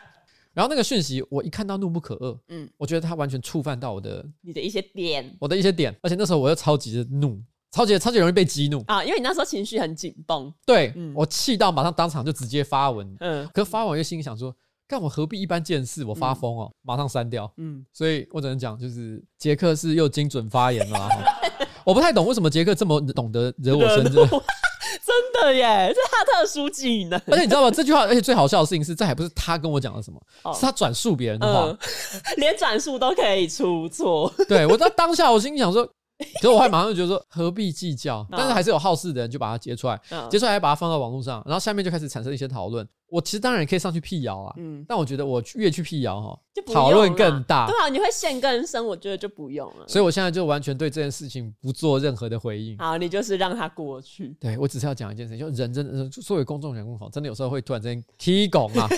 [0.52, 7.40] 然后那个讯息我一看到怒不可遏，嗯，我觉得他完全触犯到我的你的一些点，我的一些点，而且那时候我又超级的怒。
[7.76, 9.04] 超级超级容易被激怒啊！
[9.04, 14.50] 因为你那时候情绪很紧绷，对、嗯、我气到马上当场就直接发文，嗯，可是发完又心里想说，
[14.88, 16.02] 干我何必一般见识？
[16.02, 21.08] 我发疯哦，嗯、马上删掉，嗯，所以我只能讲，就是杰克是又精准发言了。
[21.84, 24.14] 我不太懂为什么杰克这么懂得惹我生气，
[25.04, 27.20] 真的耶，这是他特殊技能。
[27.26, 27.70] 而且你知道吗？
[27.70, 31.78] 这句话，而且最好笑的事情是，这还不是他跟我讲的什么，哦、是他转述别人的话，嗯、
[32.38, 34.32] 连转述都可以出错。
[34.48, 35.86] 对，我在当下，我心里想说。
[36.40, 40.00] 可是我还马上就觉得说何必计较，但是还是有好事的人就把它截出来，
[40.30, 42.86] 截出来还把它放到网络上，然后下面就开始产生一些讨论。
[43.08, 46.38] 我其实当然也可以上去辟谣啊，嗯，但我觉得我越去辟谣哈，
[46.72, 47.66] 讨论更大。
[47.66, 49.86] 对啊，你会陷更深，我觉得就不用了。
[49.86, 52.76] 所以我现在就完全对这件事情不做任何的回应。
[52.78, 54.36] 好，你就是让它过去。
[54.40, 58.88] 对，我只是要讲一件事情，就人真的作为公众人物哈，真的有时候会突然之间踢拱啊。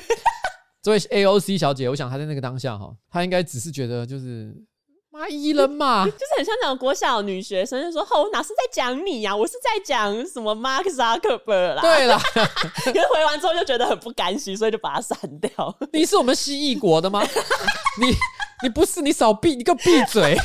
[0.81, 4.55] 这位 AOC 小姐，我想她在那个当下哈，她应该只是觉得就是。
[5.19, 15.51] 阿姨了嘛， 就是很像那种国小女学生，就说：“吼，我哪是在讲你呀、啊，我是在讲什么 Mark Zuckerberg 啦。”对啦， 可是回完之后就觉得很不甘心，所以就把它删掉。
[15.93, 17.27] 你是我们蜥蜴国的吗？
[18.01, 18.15] 你
[18.63, 20.37] 你不是，你少闭，你给我闭嘴！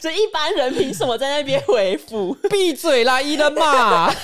[0.00, 2.34] 这一般人凭什么在那边回复？
[2.48, 4.14] 闭嘴啦，伊了嘛！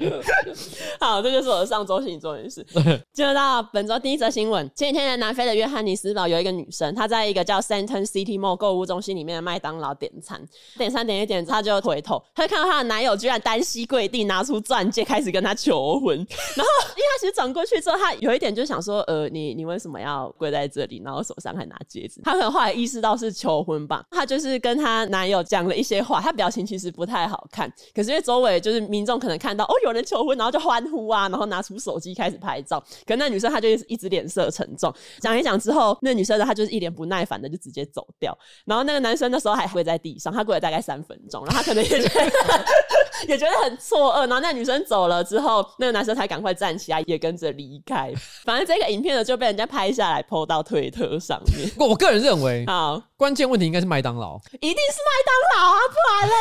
[0.98, 2.64] 好，这就是我的上周星座运势。
[3.12, 10.40] 进入到本周第一则新闻：前几天在南非的约翰尼斯堡有一个女生，她在一个叫 Sandton City Mall 购物中心里面的麦当劳点餐，
[10.78, 16.16] 点餐点一点，她就回头，她就看到她的男友居然单膝跪地，拿出钻戒开始跟她求婚。
[16.56, 21.02] 然后，因为她其实转过去之后，她有一点就想说：“呃，你你为什么要跪在这里？
[21.04, 24.02] 然后手上还拿戒指？”她可能后来意识到是求婚吧。
[24.10, 29.89] 她就是跟她男友讲了一些话，她表情其实不太好看，可是因为周围就是民众可能看到哦有。
[29.90, 32.82] 有人求婚，然后就欢呼啊，然后拿出手机开始拍照。
[33.06, 38.36] 可那女生她就一直脸色沉重，讲一讲之后，那女生呢，她就是一脸不耐烦的就直接走掉。
[38.64, 42.30] 然后那个男生那时候还跪在地上，他跪了大概三分钟，然后他可能也觉得
[43.28, 44.20] 也觉得很错愕。
[44.20, 48.12] 然后那女生走了之后，那个男生才赶快站起来，也跟着离开。
[48.44, 51.70] 反正这个影片呢就被人家拍下来，PO 到推特上面。
[51.78, 56.34] 我我个人认为，好，关键问题应该是麦当劳，一定是麦当劳啊，不然嘞？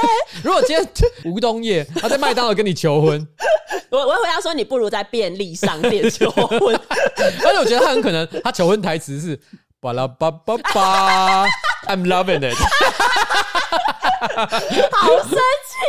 [0.43, 0.87] 如果今天
[1.25, 3.27] 吴东叶他在麦当劳跟你求婚。
[3.89, 6.75] 我我回答说，你不如在便利商店求婚，
[7.45, 9.39] 而且我觉得他很可能，他求婚台词是
[9.79, 11.45] 巴拉巴巴巴。
[11.87, 12.55] ，I'm loving it，
[14.91, 15.37] 好生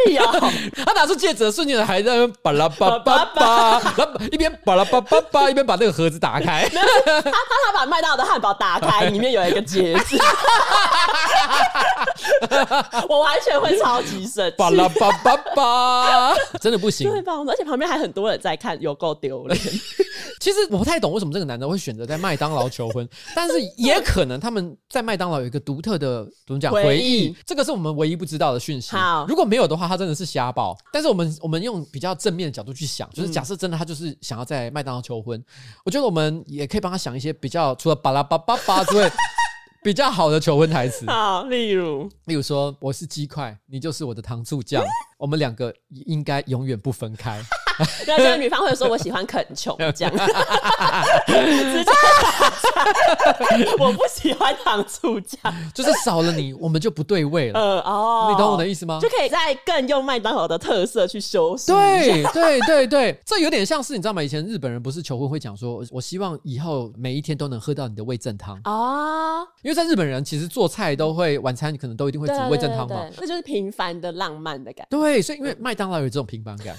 [0.06, 0.52] 气哦！
[0.86, 6.68] 他拿出戒指的瞬间，还在那巴拉巴巴巴，然后一边巴拉巴巴巴，一边把那个盒子打开。
[6.68, 6.80] 他
[7.22, 10.16] 他他把麦当劳的汉堡打开， 里面有一个戒指。
[13.08, 17.32] 我完全会超级生气，巴拉巴巴巴，真的不行，对吧？
[17.48, 19.58] 而且旁边还很多人在看，有够丢脸。
[20.40, 28.96] 其实我不太懂为什么这个男的会选择在麦当劳求婚，但是也可能他们在麦当劳有一个独特的怎么讲回忆，这个是我们唯一不知道的讯息。
[28.96, 30.76] 好，如果没有的话，他真的是瞎报。
[30.92, 35.42] 但是我们我们用比较正面的角度去想，就是假设真的他就是想要在麦当劳求婚，
[35.84, 39.10] 我觉得我们也可以帮他想一些比较除了巴拉巴巴巴之外。
[39.82, 44.84] 比较好的求婚台词，好，例如，例如说，我是鸡块，你就是我的糖醋酱，
[45.16, 47.42] 我们两个应该永远不分开。
[48.06, 50.10] 然后这个女方会说：“我喜欢啃琼酱。
[51.26, 51.90] ”直接
[53.78, 55.38] 我不喜欢糖醋酱，
[55.74, 57.60] 就是少了你，我们就不对味了。
[57.60, 58.98] 呃哦，你懂我的意思吗？
[59.00, 61.72] 就可以再更用麦当劳的特色去修饰。
[61.72, 64.22] 对对对对，这有点像是你知道吗？
[64.22, 74.98] 以前日本人不是求婚会讲说：“我希望以后每一天都能喝到你的味噌汤。”哦，因为在日本人其实做菜都会晚餐可能都一定会煮味噌汤嘛，那就是平凡的浪漫的感觉。
[74.98, 76.76] 对，所以因为麦当劳有这种平凡感。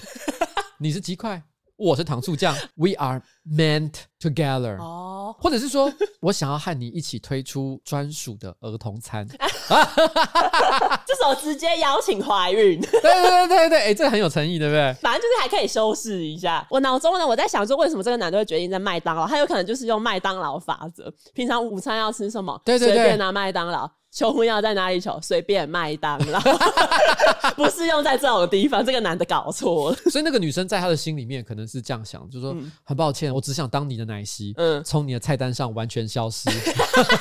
[0.82, 1.40] 你是鸡块，
[1.76, 4.78] 我是糖醋酱， We are meant together。
[4.80, 9.28] 哦，或者是说 我想要和你一起推出专属的儿童餐。
[11.06, 12.82] 这时候直接邀请怀孕。
[12.82, 14.92] 对对对对对，哎、欸，这个很有诚意，对不对？
[15.04, 16.66] 反正就是还可以修饰一下。
[16.68, 19.28] 我脑中呢，我在想说，为什么这个男的会决定在麦当劳？
[19.28, 23.88] 他有可能就是用麦当劳法则，平常午餐要吃什么，对对对，随便拿麦当劳。
[24.12, 25.18] 求婚要在哪里求？
[25.22, 26.40] 随便麦当劳，
[27.56, 28.86] 不是用在这种地方。
[28.86, 36.50] 这个男的搞错了，所以那个女生在他的心里面可能是这样想，就是说、嗯、很抱歉，我只想当你的奶昔，嗯，从你的菜单上完全消失。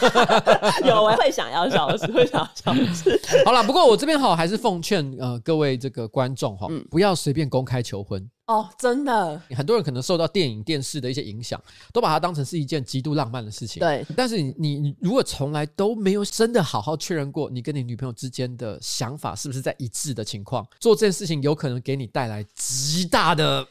[0.85, 3.21] 有我，会想要消失，会想要消失。
[3.45, 8.29] 好了，不过我这边好还是奉劝呃各位这个观众哈，嗯、不要随便公开求婚。
[8.51, 13.79] 哦，真的，很多人可能受到电影、电视的一些影响，都把它当成是一件极度浪漫的事情。
[13.79, 23.65] 对，但是你你你如果从来都没有真的好好确认过你跟你女朋友之间的想法是不是在一致的情况，做这件事情有可能给你带来极大的。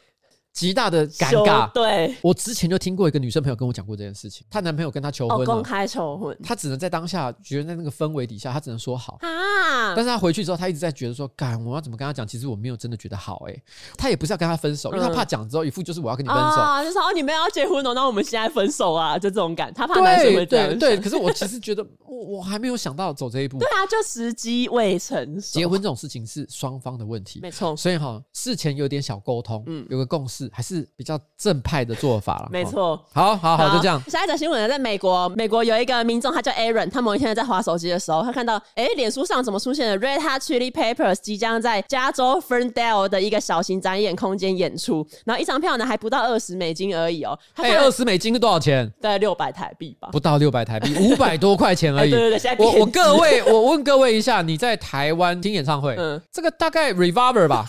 [0.60, 1.72] 极大的尴尬。
[1.72, 9.96] 对，我之前就听过一个女生朋友跟我讲过这件事情，她男朋友跟她求婚，公开求婚，她只能在当下觉得在那个氛围底下，她只能说好啊。
[9.96, 12.28] 但是她回去之后，她一直在觉得说，干，我要怎么跟她讲？
[12.28, 13.56] 其实我没有真的觉得好，哎，
[13.98, 20.70] 她也不是要跟她分手，因为她怕讲之后一副就是我要跟你分手，就说哦，你们要结婚哦，那我们现在分手啊，就这种感，她怕男生会这样。
[20.78, 23.58] 对对，可是我其实觉得，我我还没有想到走这一步。
[23.60, 25.60] 对啊，就时机未成熟。
[25.60, 27.76] 结婚这种事情是双方的问题，没错。
[27.76, 31.20] 所以哈，事前有点小沟通，嗯，有个共识，还是比较。
[31.40, 33.02] 正派的做法了，没错。
[33.14, 34.02] 好，好，好，就这样。
[34.10, 47.40] 下一则新闻呢，在美国，美国有一个民众，他叫 Aaron，他某一天在滑手机的时候，他看到，哎、欸，脸书上怎么出现了 Red Hot Chili Peppers 即将在加州 Ferndale 的一个小型展演空间演出，然后一张票呢还不到二十美金而已哦。
[47.54, 48.92] 哎，二十美金是多少钱？
[49.00, 50.10] 大概六百台币吧。
[50.12, 52.10] 不到六百台币， 五百多块钱而已。
[52.10, 57.64] 对对对，现在我我各位，我问各位一下，你在台湾听演唱会，嗯，这个大概 Revolver 吧。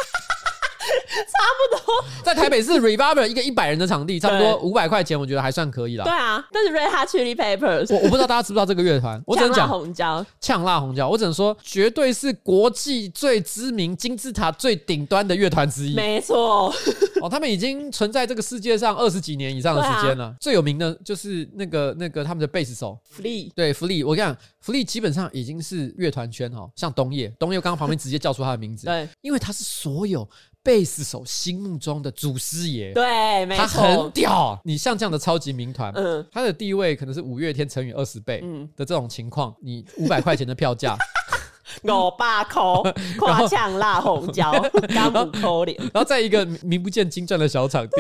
[1.11, 6.05] 差不多，在台北市 Revolver 一个一百人的场地，差不多五百块钱，我觉得还算可以了。
[6.05, 9.20] 对啊，但是 Red Hot Chili Peppers，我我不知道大家知不知道这个乐团。
[9.27, 15.94] 我只能讲呛辣红椒，呛辣红椒，我只能说绝对是国际最知名、金字塔最顶端的乐团之一。
[15.94, 16.73] 没错，
[17.20, 20.27] 哦，他们已经存在这个世界上二十几年以上的时间了。
[20.27, 30.29] 啊、最有名的就是那个那个他们的贝斯手 Flea，对 Flea，我跟你讲，Flea 基本上已经是乐团圈哈，像东叶，东叶刚刚旁边直接叫出他的名字，对，因为他是所有。
[30.62, 34.61] 贝斯手心目中的祖师爷，对，没错，他很屌。
[34.64, 40.96] 你像这样的超级民团，嗯，他的地位可能是五月天乘以二十倍，嗯的这种情况，你五百块钱的票价。
[41.85, 44.52] 五百块， 夸呛辣红椒，
[44.94, 47.96] 刚不抠脸，然后在一个名不见经传的小场地，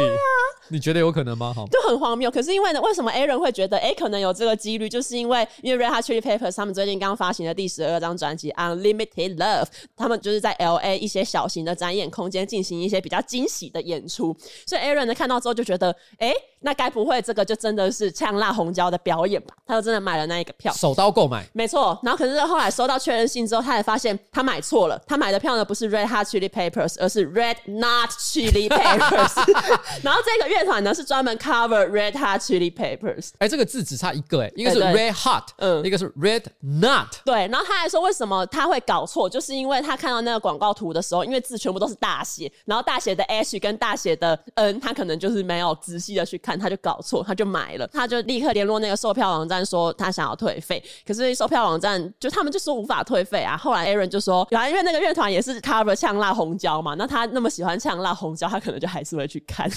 [0.68, 1.52] 你觉得有可能吗？
[1.54, 2.30] 哈，就很荒谬。
[2.30, 4.88] 可是因为呢，为什么 Aaron 会觉得哎，可能有这个几率？
[4.88, 9.64] 就是因为因为 Red Hot Chili Peppers 他们最近刚发行的第十二张专辑《Unlimited Love》，
[9.96, 19.54] 他们就是在 LA 一些小型的展演空间进行一些比较惊喜的演出，所以 Aaron 呢看到之后就觉得，哎，那该不会这个就真的是呛辣红椒的表演吧？
[19.66, 21.98] 他就真的买了那一个票，手刀购买，没错。
[22.02, 29.34] 然后可是后来收到确认信之后，他才发现他买错了，他买的票呢不是 Red Hot Chili Peppers，而是 Red Not Chili Peppers。
[30.02, 33.30] 然后这个乐团呢是专门 cover Red Hot Chili Peppers。
[33.38, 37.16] 哎，这个字只差一个，哎，一个是 Red Hot，嗯，一个是 Red Not。
[37.24, 53.56] 对，然后他还说为什么他会搞错，就是因为他看到那个广告图的时候，因为字全部都是大写，然后大写的 H 跟大写的 N，他可能就是没有仔细的去看，他就搞错，他就买了，他就立刻联络那个售票网站说他想要退费，可是售票网站就他们就说无法退费啊。
[53.56, 54.46] 后来 Aaron 就说。
[54.50, 59.70] 原来因为那个乐团也是 cover 呛辣红椒嘛，那他那么喜欢呛辣红椒，他可能就还是会去看。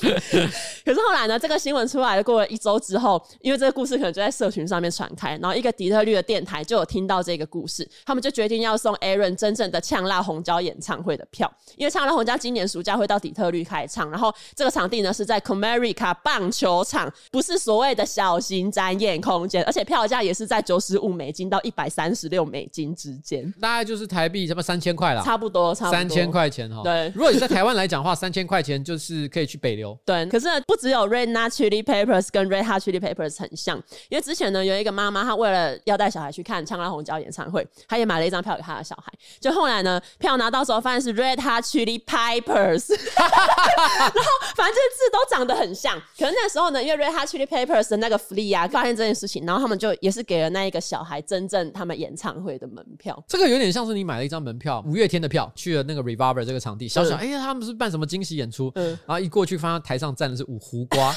[0.84, 26.82] 可是后来呢，这个新闻出来了，过了一周之后，因为这个故事可能就在社群上面传开，然后一个底特律的电台就有听到这个故事，他们就决定要送 Aaron 真正的呛辣红椒演唱会的票，因为呛辣红椒今年暑假会到底特律开唱，然后这个场地呢是在 Comerica 棒球场，不是所谓的小型展演空间，而且票价也是在九十五美金到一百三十六美金之间，大概就是台币什么三千块啦，差不多，差不多三千块钱哈。
[26.82, 29.87] 对，如果你在台湾来讲的话，三千块钱就是可以去北流。
[30.04, 33.76] 对，可是，不只有 Red Hot Chili Peppers 跟 Red Hot Chili Peppers 很像，
[34.08, 39.12] 因为之前呢，有一个妈妈，她为了要带小孩去看呛辣红椒演唱会，她也买了一张票给她的小孩。
[39.40, 46.00] 就后来呢，票拿到时候发现是 Red Hot Chili Peppers， 然后反正这个字都长得很像。
[46.18, 53.22] 可是那时候呢，因为 Red Hot Chili Peppers 的那个 Flea 啊，发现这件事情，然后他们就也是给了那一个小孩真正他们演唱会的门票。
[53.26, 58.70] 这个有点像是你买了一张门票，五月天的票，去了那个 Revolver 这个场地，小小哎呀，他们是办什么惊喜演出？
[58.74, 61.14] 嗯，然后一过去发现台上站的是五胡瓜，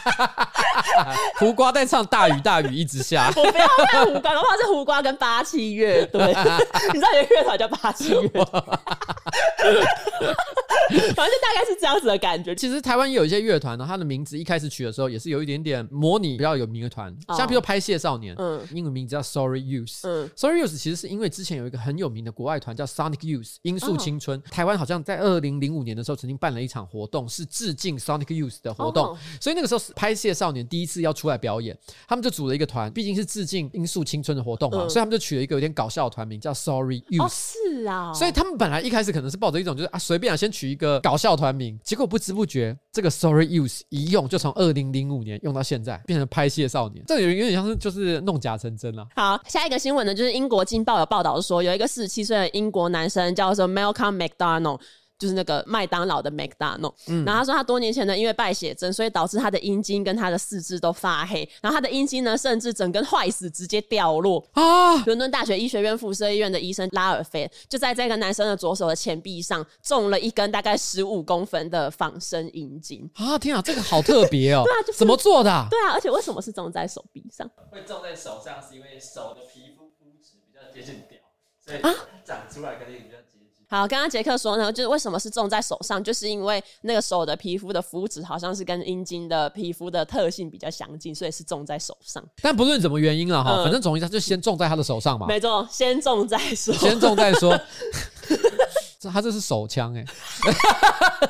[1.38, 3.32] 胡瓜在唱大雨大雨一直下。
[3.36, 6.26] 我不要看胡瓜，我怕是胡瓜跟八七乐队，
[6.92, 8.30] 你知道有个乐团叫八七乐。
[10.90, 12.52] 反正大概是这样子的感觉。
[12.54, 31.76] 其实台湾也有一些乐团呢，它的名字一开始取的时候也是有一点点模拟比较有名的团，像比如说拍谢少年，嗯，英文名字叫 Sorry Youth，嗯，Sorry Youth 其实是因为之前有一个很有名的国外团叫 Sonic Youth，音速青春，台湾好像在二零零五年的时候曾经办了一场活动，是致敬 Sonic Youth 的活动，所以那个时候拍谢少年第一次要出来表演，
[32.08, 49.04] 他们就组了一个团，毕竟是致敬音速青春的活动嘛，所以他们就取了一个有点搞笑的团名叫 Sorry Youth，是啊，所以他们本来一开始可能是抱着一种就是啊随便啊先取一个搞笑团名，结果不知不觉这个 Sorry use 一用就从二零零五年用到现在，变成拍谢少年，这有有点像是就是弄假成真了。
[49.16, 54.80] 好，下一个新闻呢，就是英国《镜报》有报道说，有一个四十七岁的英国男生叫做 Malcolm McDonald。
[55.20, 64.96] 就是那个麦当劳的 McDonald，嗯，然后他说他多年前呢，因为败血症，所以导致他的阴茎跟他的四肢都发黑，然后他的阴茎呢，甚至整根坏死，直接掉落啊！
[65.04, 73.38] 伦敦大学医学院辐射医院的医生拉尔菲就在这个男生的左手的前臂上种了一根大概十五公分的仿生阴茎啊！
[73.38, 74.62] 天啊，这个好特别哦！
[74.64, 75.66] 对 啊，就是、怎么做的、啊？
[75.70, 77.46] 对啊，而且为什么是种在手臂上？
[77.70, 81.20] 会种在手上是因为手的皮肤肤质比较接近屌，
[81.62, 81.94] 所以
[82.24, 83.18] 长出来肯定比较。
[83.70, 92.20] 好，刚刚杰克说呢，就是为什么是种在手上，就是因为那个手的皮肤的肤质好像是跟阴茎的皮肤的特性比较相近，所以是种在手上。
[92.42, 95.28] 但不论什么原因了哈，嗯、反正总之他就先种在他的手上嘛。
[95.28, 96.74] 没错，先种再说。
[96.74, 97.56] 先种再说。
[99.00, 100.04] 这他这是手枪哎，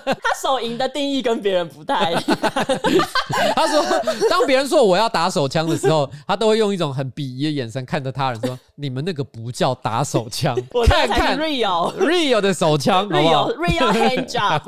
[0.05, 2.25] 他手淫的定义跟别人不太一样。
[3.55, 3.81] 他说，
[4.29, 14.61] 当别人说我要打手枪的时候，他都会用一种很鄙夷的眼神看着他人说：“你们那个不叫打手枪， 我看看 real real 的手枪，real real hand job。”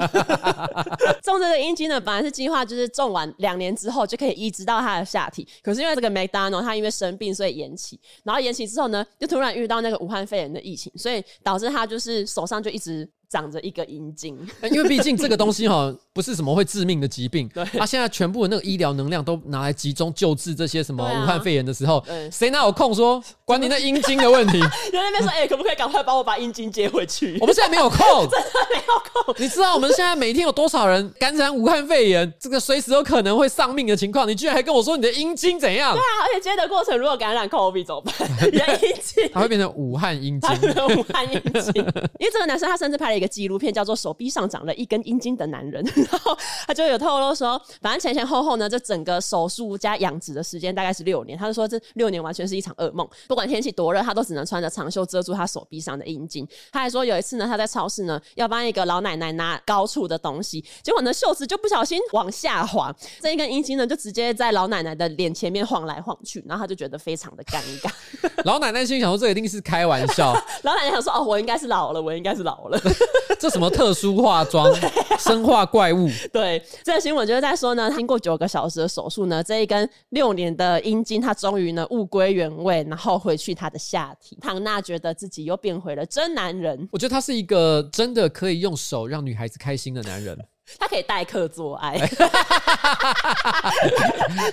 [1.24, 12.91] 种这个阴茎呢，本来是计划就是种完两年之后就可以移植到他的下体，可是因为这个 McDonald 他因为生病所以延期，然后延期之后呢，就突然遇到那个武汉肺炎的疫情，所以导致他就是手上就一直。
[13.32, 14.38] 长着一个阴茎，
[14.70, 15.90] 因为毕竟这个东西哈。
[16.14, 24.60] 不是什么会致命的疾病，对，他现在全部的那个医疗能量都拿来集中救治这些什么武汉肺炎的时候，谁哪有空说管你那阴茎的问题？
[24.92, 27.38] 在那边说，哎，可不可以赶快帮我把阴茎接回去？
[27.40, 27.98] 我们现在没有空，
[28.28, 29.34] 真的没有空。
[29.38, 32.30] 你知道我们现在每天有多少人感染武汉肺炎？
[32.38, 35.94] 这个随时有可能会丧命的情况，你居然还跟我说你的阴茎怎样？
[35.94, 38.14] 对啊，而且接的过程如果感染 COVID 怎么办？
[38.52, 40.50] 你的阴茎，它会变成武汉阴茎，
[40.98, 41.72] 武汉阴茎。
[42.18, 46.36] 因为这个男生他甚至拍了一个纪录片，叫做《手臂上长了一根阴茎的男人》，然后
[46.66, 46.82] 他就。
[46.92, 51.38] 有透露说，反正前前后后呢，这整个手术加养殖的时间大概是六年。
[51.38, 56.46] 他就说，这六年完全是一场噩梦，不管天气多热，他都只能穿着长袖遮住他手臂上的阴茎。
[56.70, 67.90] 他还说有一次呢，他在超市呢要帮一个老奶奶拿高处的东西，结果呢袖子就不小心往下滑，这一根阴茎呢就直接在老奶奶的脸前面晃来晃去，然后他就觉得非常的尴尬。
[68.44, 70.34] 老奶奶心想说，这一定是开玩笑。
[70.62, 72.78] 老奶奶想说，哦，我应该是老了，我应该是老了。
[73.38, 74.70] 这什么特殊化妆，
[75.18, 76.09] 生化怪物？
[76.32, 76.62] 对。
[76.82, 84.38] 这个新闻就是在说呢，经过九个小时的手术呢，这一根六年的阴茎，它终于呢物归原位，然后回去他的下体。
[84.40, 86.88] 唐娜觉得自己又变回了真男人。
[86.90, 90.38] 我觉得他是一个真的可以用手让女孩子开心的男人。
[90.78, 91.99] 他可以代客做爱，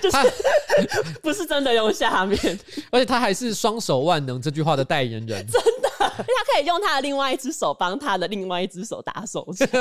[0.02, 0.18] 就是
[1.22, 2.38] 不是真的用下面，
[2.90, 5.46] 而且他还是双手万能这句话的代言人。
[5.46, 9.68] 真的，他可以用他的另外一只手帮他的另外一只手打手枪，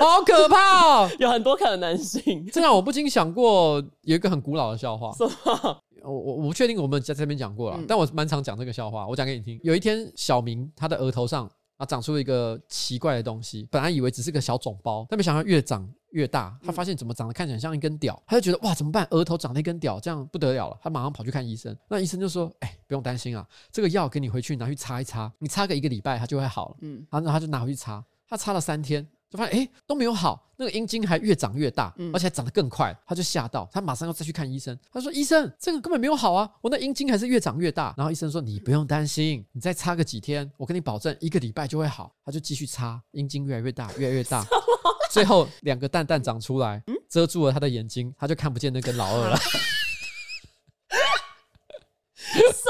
[0.00, 1.10] 好可怕哦！
[1.18, 2.46] 有很多可能性。
[2.52, 5.12] 这让我不禁想过有一个很古老的笑话。
[5.12, 5.82] 什么？
[6.04, 9.06] 我我我不确定我们在这边讲过了，嗯、但我蛮常讲这个笑话。
[9.06, 9.58] 我讲给你听。
[9.62, 11.48] 有一天，小明他的额头上。
[11.78, 16.56] 啊长出了一个奇怪的东西，本来以为只是个小肿包，但没想到越长越大。
[16.64, 19.06] 他发现怎么长得看起来像一根屌，他就觉得哇，怎么办？
[19.10, 20.78] 额头长了一根屌，这样不得了了。
[20.82, 29.06] 他马上跑去看医生，那医生就说：“哎，不用担心啊，这个药给你回去拿去擦一擦，你擦个一个礼拜，它就会好了。”嗯，然后他就拿回去擦，他擦了三天。
[29.30, 34.78] 就发现哎都没有好，那个阴茎还越长越大，而且还长得更快，他就吓到，他马上要再去看医生。
[34.92, 44.44] 他说：“医生，这个根本没有好啊，我那阴茎还是越长越大。”然后医生说：“你不用担心，你再擦个几天，我跟你保证一个礼拜就会好。”他就继续擦，阴茎越来越大，越来越大，
[45.12, 49.38] 最后两个蛋蛋长出来，遮住了他的眼睛，他就看不见那根老二了。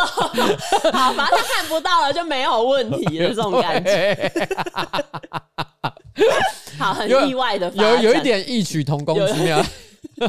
[0.02, 4.32] 好，反正他看不到了就没有问题了，这种感觉。
[6.76, 9.64] 好，很意外的有，有有一点异曲同工之妙。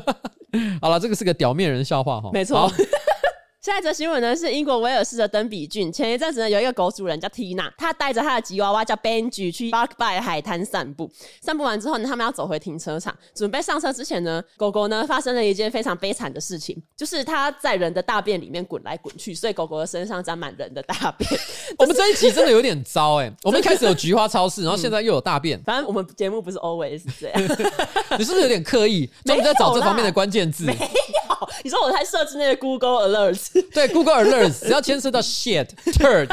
[0.80, 2.72] 好了，这个是个屌面人笑话哈，没错。
[3.64, 11.09] 下一则新闻呢是英国威尔士的登比郡，前一阵子呢有一个狗主人叫 Tina，他带着他的吉娃娃叫 Benji 去 Barkby 海滩散步。
[11.39, 21.32] 散步完之后呢，他们要走回停车场，准备上车之前呢，狗狗呢发生了一件非常悲惨的事情，就是它在人的大便里面滚来滚去，所以狗狗的身上沾满人的大便。
[21.80, 25.57] 我们这一集真的有点糟哎、欸， 我们一开始有菊花超市，然后现在又有大便。
[25.64, 27.41] 反正我们节目不是 always 这样，
[28.20, 29.09] 你是不是有点刻意？
[29.24, 30.66] 专门在找这方面的关键字？
[30.66, 33.53] 没有，你说我在设置那个 Google Alerts。
[33.74, 36.30] 对，Google Alerts 只要牵涉到 shit turd，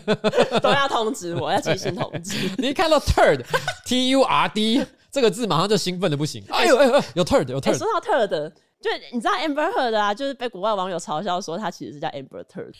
[0.60, 2.36] 都要通知我，要提醒通知。
[2.58, 3.44] 你一看到 turd
[3.84, 6.44] t u r d 这个字，马上就兴奋的不行。
[6.50, 7.76] 哎呦哎呦，有 turd 有 turd。
[7.76, 8.28] 说到 turd，
[8.78, 12.72] 就你知道 Amber Heard 啊，就是被国外网友嘲笑说他其实是叫 Amber Turd，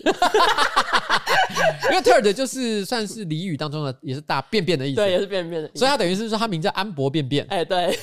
[1.90, 4.96] 因为 turd 就是算是俚语当中的，也是大便便的意思。
[4.96, 5.78] 对，也是便便的意思。
[5.78, 7.46] 所以他等于是说他名叫安博便便。
[7.48, 7.98] 哎，对。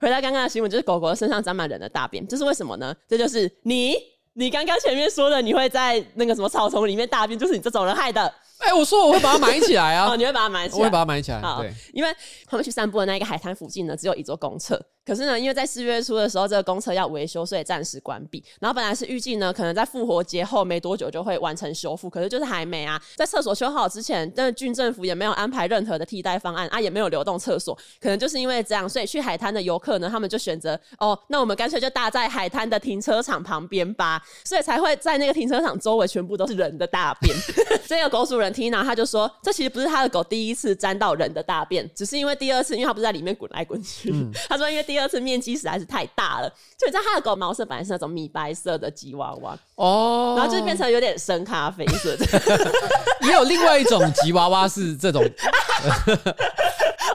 [0.00, 2.94] 回到刚刚的新闻，就是狗狗身上沾满人的大便，这是为什么呢？
[3.08, 3.94] 这就是你。
[4.38, 8.22] 你刚刚前面说的，你会在那个什么草丛里面大便，就是你这种人害的。
[8.58, 10.10] 哎、欸，我说我会把它埋起来啊！
[10.10, 11.40] 哦，你会把它埋起来，我会把它埋起来。
[11.40, 12.16] 好，对，因为
[12.46, 14.80] 他们去散步的那一个海滩附近呢，只有一座公厕。
[15.08, 18.44] 可是呢，因为在四月初的时候，这个公厕要维修，所以暂时关闭。
[18.60, 23.00] 然后本来是预计呢，可能在复活节后没多久就会完成修复，可是就是还没啊。
[23.16, 27.74] 在厕所修好之前，但是郡政府也没有安排任何的替代方案啊，也没有流动厕所。
[27.98, 34.22] 可能就是因为这样，所以去海滩的游客呢，他们就选择哦，那我们干脆就搭在海滩的停车场旁边吧。
[34.44, 37.34] 所以才会在那个停车场周围全部都是人的大便。
[37.88, 44.10] 这个狗主人 Tina 他就说，这其实不是他的狗第一次沾到人的大便，只是因为第二次，因为他不是在里面滚来滚去。
[44.12, 45.78] 嗯、他说，因为第二次面积实在。
[45.78, 52.26] 是太大了，就你知道他的狗毛色本来是那种米白色的吉娃娃哦，然后就变成有点深咖啡色的。
[53.22, 55.22] 也有另外一种吉娃娃是这种。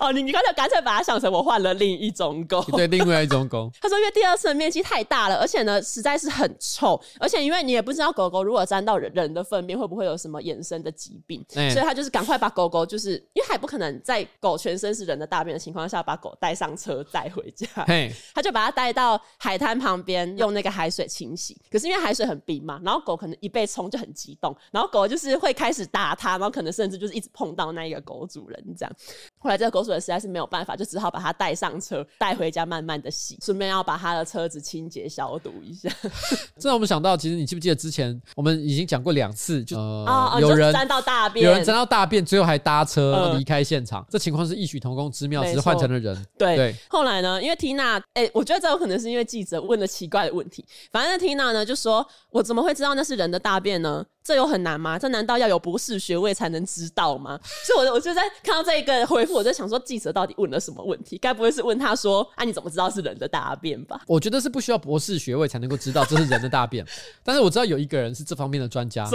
[0.03, 3.71] 哦，你你刚才干脆把它想成我换了另一种狗，对，另外一种狗。
[3.81, 21.57] 他说，因为第二次的面积太大了，而且呢，实在是很臭，而且因为你也不知道狗狗如果沾到人人的粪便会不会有什么衍生的疾病，欸、所以他就是赶快把狗狗，就是因为还不可能在狗全身是人的大便的情况下把狗带上车带回家，嘿他就把它带到海滩旁边用那个海水清洗。
[21.71, 28.91] 可是因为海水很冰嘛，然后狗可能一被冲就很激动，然后狗就是会开始打它，然后可能甚至就是一直碰到那一个狗主人这样。
[29.39, 35.89] 后来这个狗主人实在是没有办法，就只好把它带上车，带回家慢慢的洗，顺便要把他的车子清洁消毒一下。
[36.59, 44.01] 这让我们想到，其实你记不记得之前我们已经讲过两次，就呃、哦、有人沾到大便，有人沾到大便，最后还搭车离开现场。
[44.01, 46.25] 呃、这情况是异曲同工之妙，只是换成了人。
[46.37, 46.75] 对对。
[46.89, 50.65] 后来呢，因为 Tina，哎、欸，我觉得这有可能是因为记者问了奇怪的问题。
[50.91, 54.97] 反正 Tina 呢就说：“我怎么会知道那是人的大便呢？”这有很难吗？
[54.97, 57.37] 这难道要有博士学位才能知道吗？
[57.67, 61.17] 所以，我我就在看到这一个回复，我就想说，记者到底问了什么问题？
[61.17, 66.85] 该不会是问他说：“啊，你怎么知道是人的大便吧？”我觉得是不需要博士学位才能够知道这是人的大便，
[67.21, 69.05] 但是我知道有一个人是这方面的专家，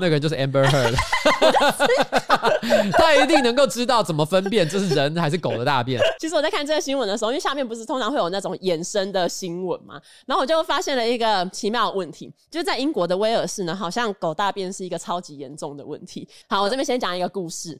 [0.00, 0.96] 那个人就是 Amber Heard，
[2.96, 6.00] 他一定能够知道怎么分辨这是人还是狗的大便。
[6.18, 14.46] 其实我在看这个新闻的时候，因为下面不是通常会有那种衍生的新闻嘛，然后我就发现了一个奇妙的问题，就是在英国的威尔士呢，好像狗大。
[14.46, 16.28] 大便是一个超级严重的问题。
[16.48, 17.76] 好，我这边先讲一个故事。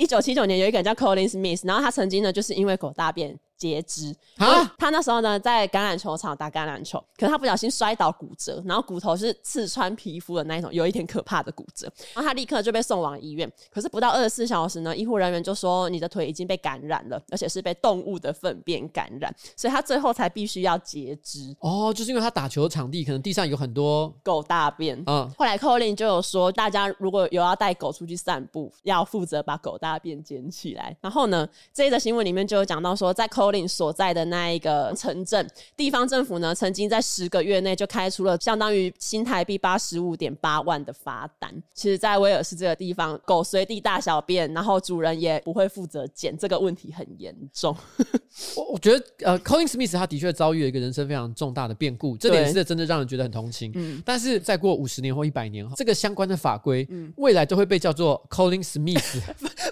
[0.00, 3.38] 一九七九年，有一个人叫 Colin Smith，然后他曾经呢，就是因为狗大便。
[3.60, 4.64] 截肢啊！
[4.78, 11.92] 他那时候呢，在橄榄球场打橄榄球，可是他不小心摔倒骨折，然后骨头是刺穿皮肤的那一种，有一点可怕的骨折。
[12.14, 21.54] 然后他立刻就被送往医院，可是不到二十四小时呢，医护人员就说你的腿已经被感染了，而且是被动物的粪便感染，所以他最后才必须要截肢。
[21.60, 24.96] 哦，就是因为他打球的场地可能地上有很多狗大便。
[25.06, 30.96] 嗯，后来 Colin 就有说，大家如果有要带狗出去散步，要负责把狗大便捡起来。
[31.02, 41.50] 然后呢，这一则新闻里面就有讲到说，在 Colin 所在的那一个城镇，地方政府呢，曾经在十个月内就开出了相当于新台币八十五点八万的罚单。
[41.74, 47.76] 其实，在威尔士这个地方，狗随地大小便，然后主人也不会负责捡，这个问题很严重。
[48.56, 53.72] 我我觉得，呃，Colin Smith 他的确遭遇了一个人生非常重大的变故，这点是真的让人觉得很同情。
[53.74, 59.20] 嗯，但是再过五十年或一百年后，这个相关的法规，嗯，未来都会被叫做 Colin Smith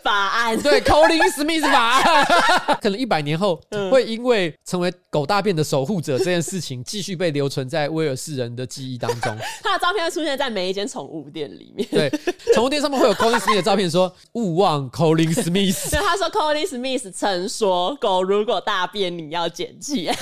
[0.02, 0.60] 法案。
[0.60, 3.60] 对，Colin Smith 法案，可能一百年后
[3.90, 9.36] 会因为成为狗大便的守护者这件事情，继续被留存在威尔士人的记忆当中。
[9.62, 11.86] 他的照片会出现在每一间宠物店里面。
[11.90, 12.10] 对，
[12.54, 15.90] 宠物店上面会有 Colin Smith 的照片，说勿忘 Colin Smith。
[15.90, 20.14] 对，他说 Colin Smith 曾说，狗如果大便，你要捡起来。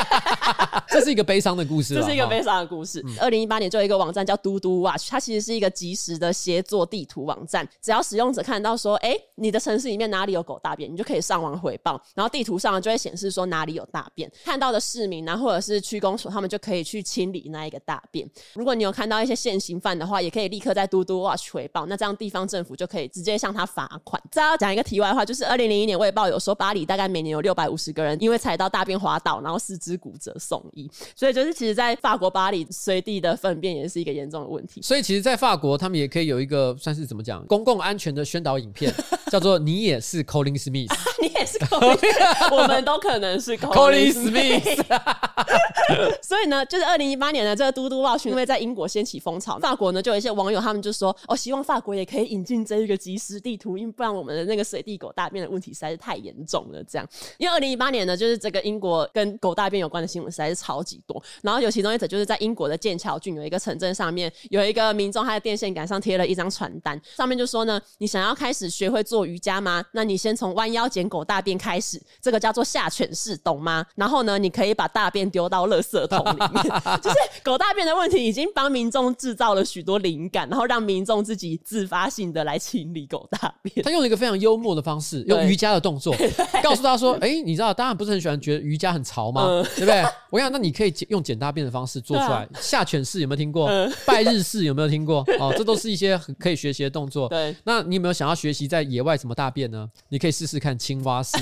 [0.88, 1.94] 这是一个悲伤的故事。
[1.94, 3.04] 这是一个悲伤的故事。
[3.20, 7.66] 二零一八年就有一个网站叫嘟嘟 Watch，它其实是一个即时的协作地图网站。
[7.82, 12.65] 只要使用者看到说，哎，你的城市里面哪里有狗大便，你就可以上网回报，然后地图上。
[12.72, 18.28] 上就会显示说哪里有大便，看到的市民呢，或者是区公所，他们就可以去清理那一个大便。
[18.54, 24.20] 如果你有看到一些现行犯的话，也可以立刻在嘟嘟 Watch 回报，那这样地方政府就可以直接向他罚款。
[24.30, 30.90] 再要讲一个题外话，就是二零零一年卫报有说，巴黎大概每年有六百五十个人因为踩到大便滑倒，然后四肢骨折送医。
[31.14, 34.80] 所以就是其实，在法国巴黎随地的粪便也是一个严重的问题。
[34.82, 38.92] 所以其实，在法国他们也可以有一个算是怎么讲公共安全的宣导影片，
[39.30, 40.88] 叫做“你也是 Colin Smith”，
[41.20, 41.98] 你也是 Colin，
[42.54, 44.84] 我们都可能是 Colin Smith。
[46.20, 56.82] 所以呢，就是二零一八年的这个嘟嘟 Watch 因为在英国掀起风潮，法国呢就有一些网友他们就说，哦，希望法国也可以引进这一个即时地图，因为不然我们的那个水地狗大便的问题实在是太严重了。
[56.84, 57.08] 这样，
[57.38, 69.84] 因为二零一八年呢，就是这个英国跟狗大便有关的新闻实在是超级多，然后有其中一则就是在英国的剑桥郡有一个城镇上面有一个民众他的电线杆上贴了一张传单，上面就说呢，你想要开始学会做瑜伽吗？
[69.92, 73.86] 那你先从弯腰捡狗大便开始，这个叫做下犬式，懂吗？
[73.94, 76.64] 然后呢，你可以把大便丢到垃圾桶里面，
[77.00, 83.82] 就是狗大便的问题已经帮民众制造了许多灵感，然后让民众自己自发性的来清理狗大便。
[83.86, 86.14] 他用了一个非常幽默的方式，用瑜伽的动作
[86.62, 89.44] 告诉他说：“哎、欸，你知道，当然不是很喜欢觉得瑜伽很潮吗？
[89.46, 90.04] 嗯、对不对？
[90.30, 92.36] 我想，那你可以用捡大便的方式做出来。
[92.36, 93.68] 啊、下犬式有没有听过？
[93.68, 95.24] 嗯、拜日式有没有听过？
[95.38, 97.28] 哦，这都是一些可以学习的动作。
[97.28, 99.88] 对，那你有没有想要学习在野外怎么大便呢？
[100.10, 101.38] 你可以试试看青蛙式。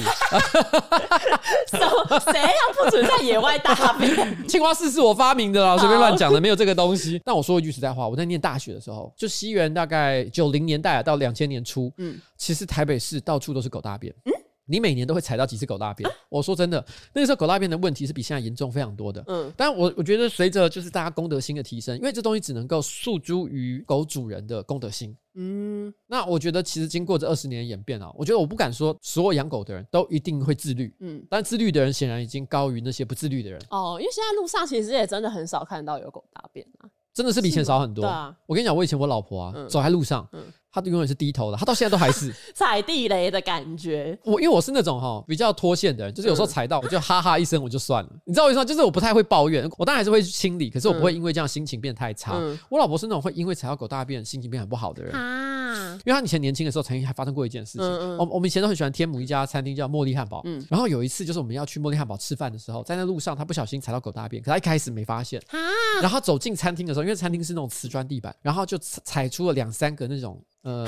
[1.70, 4.14] 谁要不准在野外大便？
[4.46, 7.20] 青蛙式是我发明的啦，随便乱讲的，没有这个东西。
[7.24, 14.32] 但我说一句实在话，我在念大学的时候，就西元大概九零年代到两千年初，嗯，其实台北市到处都是狗大便，嗯。
[14.66, 16.10] 你每年都会踩到几次狗大便？
[16.28, 19.22] 我说真的，那个时候狗大便的问题是比现在严重非常多的。
[19.26, 25.14] 嗯，但我我觉得随着就是大家公德心的提升，因为这东西只能够诉诸于狗主人的公德心。
[25.34, 30.94] 嗯，那我觉得其实经过这二十年的演变啊，我觉得我不敢说所有养狗的人都一定会自律。
[31.00, 33.60] 嗯，但自律的人显然已经高于那些不自律的人。
[33.70, 38.02] 哦，因为现在路上其实也真的很少看到有狗大便啊，真的是比以前少很多。
[38.02, 40.42] 对啊，我跟你讲，我以前我老婆啊，走在路上，嗯。
[40.74, 44.18] 他永远是低头的，他到现在都还是 踩地雷的感觉。
[44.24, 48.64] 我因为我是那种哈比较脱线的人，就是有时候踩到我就哈哈一声我就算了，你知道为什么？
[48.64, 52.32] 就是我不太会抱怨，我当然还是会去清理，可是我不会因为这样心情变太差。
[52.34, 57.86] 嗯、我老婆是那种会因为踩到狗大便心情变很不好的人啊，因为她以前年轻的时候曾经还发生过一件事情。
[57.86, 65.58] 嗯嗯我我们以前都很喜欢天母一家餐厅叫茉莉汉堡，嗯，然后有一次就是我们要去茉莉汉堡吃饭的时候，在那路上她不小心踩到狗大便，可她一开始没发现啊，
[66.02, 70.86] 然后他走进餐厅的时候，因为餐厅是那种瓷砖地板，然后就踩出了两三个那种呃。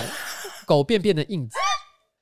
[0.66, 1.56] 狗便便的印子，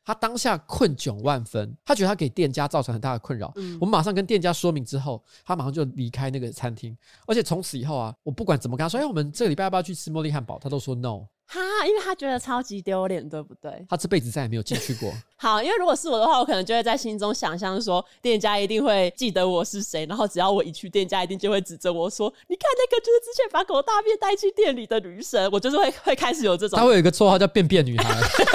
[0.05, 3.51] 他当下困窘万分，他觉得他给店家造成很大的困扰。
[3.57, 6.95] 嗯，我们马上跟店家说明之后，他马上就离开那个餐厅，
[7.27, 11.25] 而且从此以后啊，我不管怎么跟他说，哎，我们这个礼拜要不要去吃茉莉汉堡，他都说 no。
[11.55, 13.71] 哈，因为他觉得超级丢脸，对不对？
[13.89, 15.13] 他这辈子再也没有进去过。
[15.37, 26.77] 好，因为如果是我的话，我可能就会在心中想象说，店家一定会记得我是谁，然后只要我一去，店家一定就会指着我说：“你看那个就是之前把狗大便带去店里的女神。”我就是会会开始有这种。
[26.77, 28.05] 他会有一个绰号叫“便便女孩”，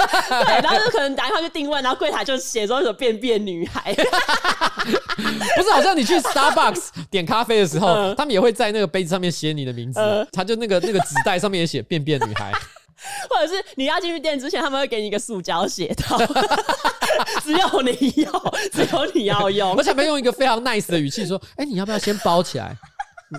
[0.44, 3.94] 对，然后就可能打电话去定位，然后柜台就写说什么“便便女孩”。
[5.56, 12.52] 不是，好像你去 Starbucks 点咖啡的时候，嗯、他们也会在那个杯子上面写你的名字，嗯、他就那个那个纸袋上面也写“便便女孩”。
[13.28, 16.18] 或者是你要进去店之前，他们会给你一个塑胶鞋套，
[17.42, 17.90] 只有你
[18.22, 19.74] 有，只有你要用。
[19.76, 22.76] 而且还用一个非常 nice 的语气说：“哎、欸，你要不要先包起来？”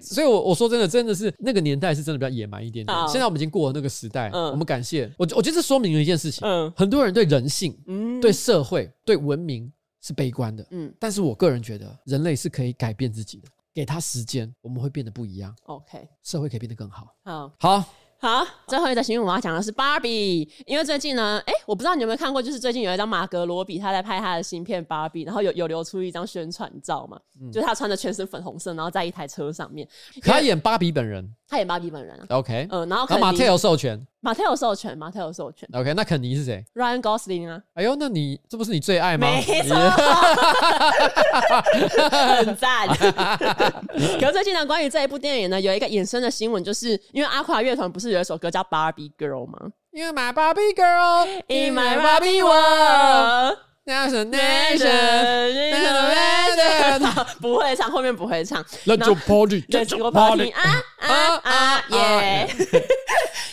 [0.00, 3.08] 所以我，我我说真的，真的是那个年代是真的比较野蛮一点点。
[3.08, 5.26] 现在我们已经过了那个时代，嗯、我们感谢我。
[5.36, 9.72] 我觉得这说明了一件事情：嗯，很多人对人性、嗯、对社会、对文明
[10.02, 10.66] 是悲观的。
[10.70, 13.48] 嗯，但是我个人觉得，人类是可以改变自己的。
[13.74, 15.54] 给他时间，我们会变得不一样。
[15.64, 17.14] OK，社会可以变得更好。
[17.24, 17.84] 好，好。
[18.22, 29.88] 好，最后一则新闻我要讲的是芭比，因为最近呢，哎、欸，我不知道你有没有看过，就是最近有一张马格罗比他在拍他的新片芭比，然后有有流出一张宣传照嘛，嗯、就是他穿着全身粉红色，然后在一台车上面，
[30.20, 31.34] 可他演芭比本人。
[31.52, 39.26] 他也芭比本人啊，OK，嗯，然后马特有授权，马特有授权，马特有授权，OK，那肯尼是谁？Ryan Gosling 啊，哎呦，那你这不是你最爱吗？
[39.26, 39.76] 没错，
[42.36, 42.88] 很赞。
[44.18, 49.58] 可是最近呢，关于这一部电影呢，有一个衍生的新闻，就是因为阿垮乐团不是有一首歌叫《Barbie Girl》吗
[49.90, 53.58] ？You my Barbie girl in my Barbie world。
[53.84, 54.88] Nation, nation,
[55.72, 58.62] nation, 不会唱，后面不会唱。
[58.86, 62.48] Let's go party, Let's go party, 啊啊啊耶！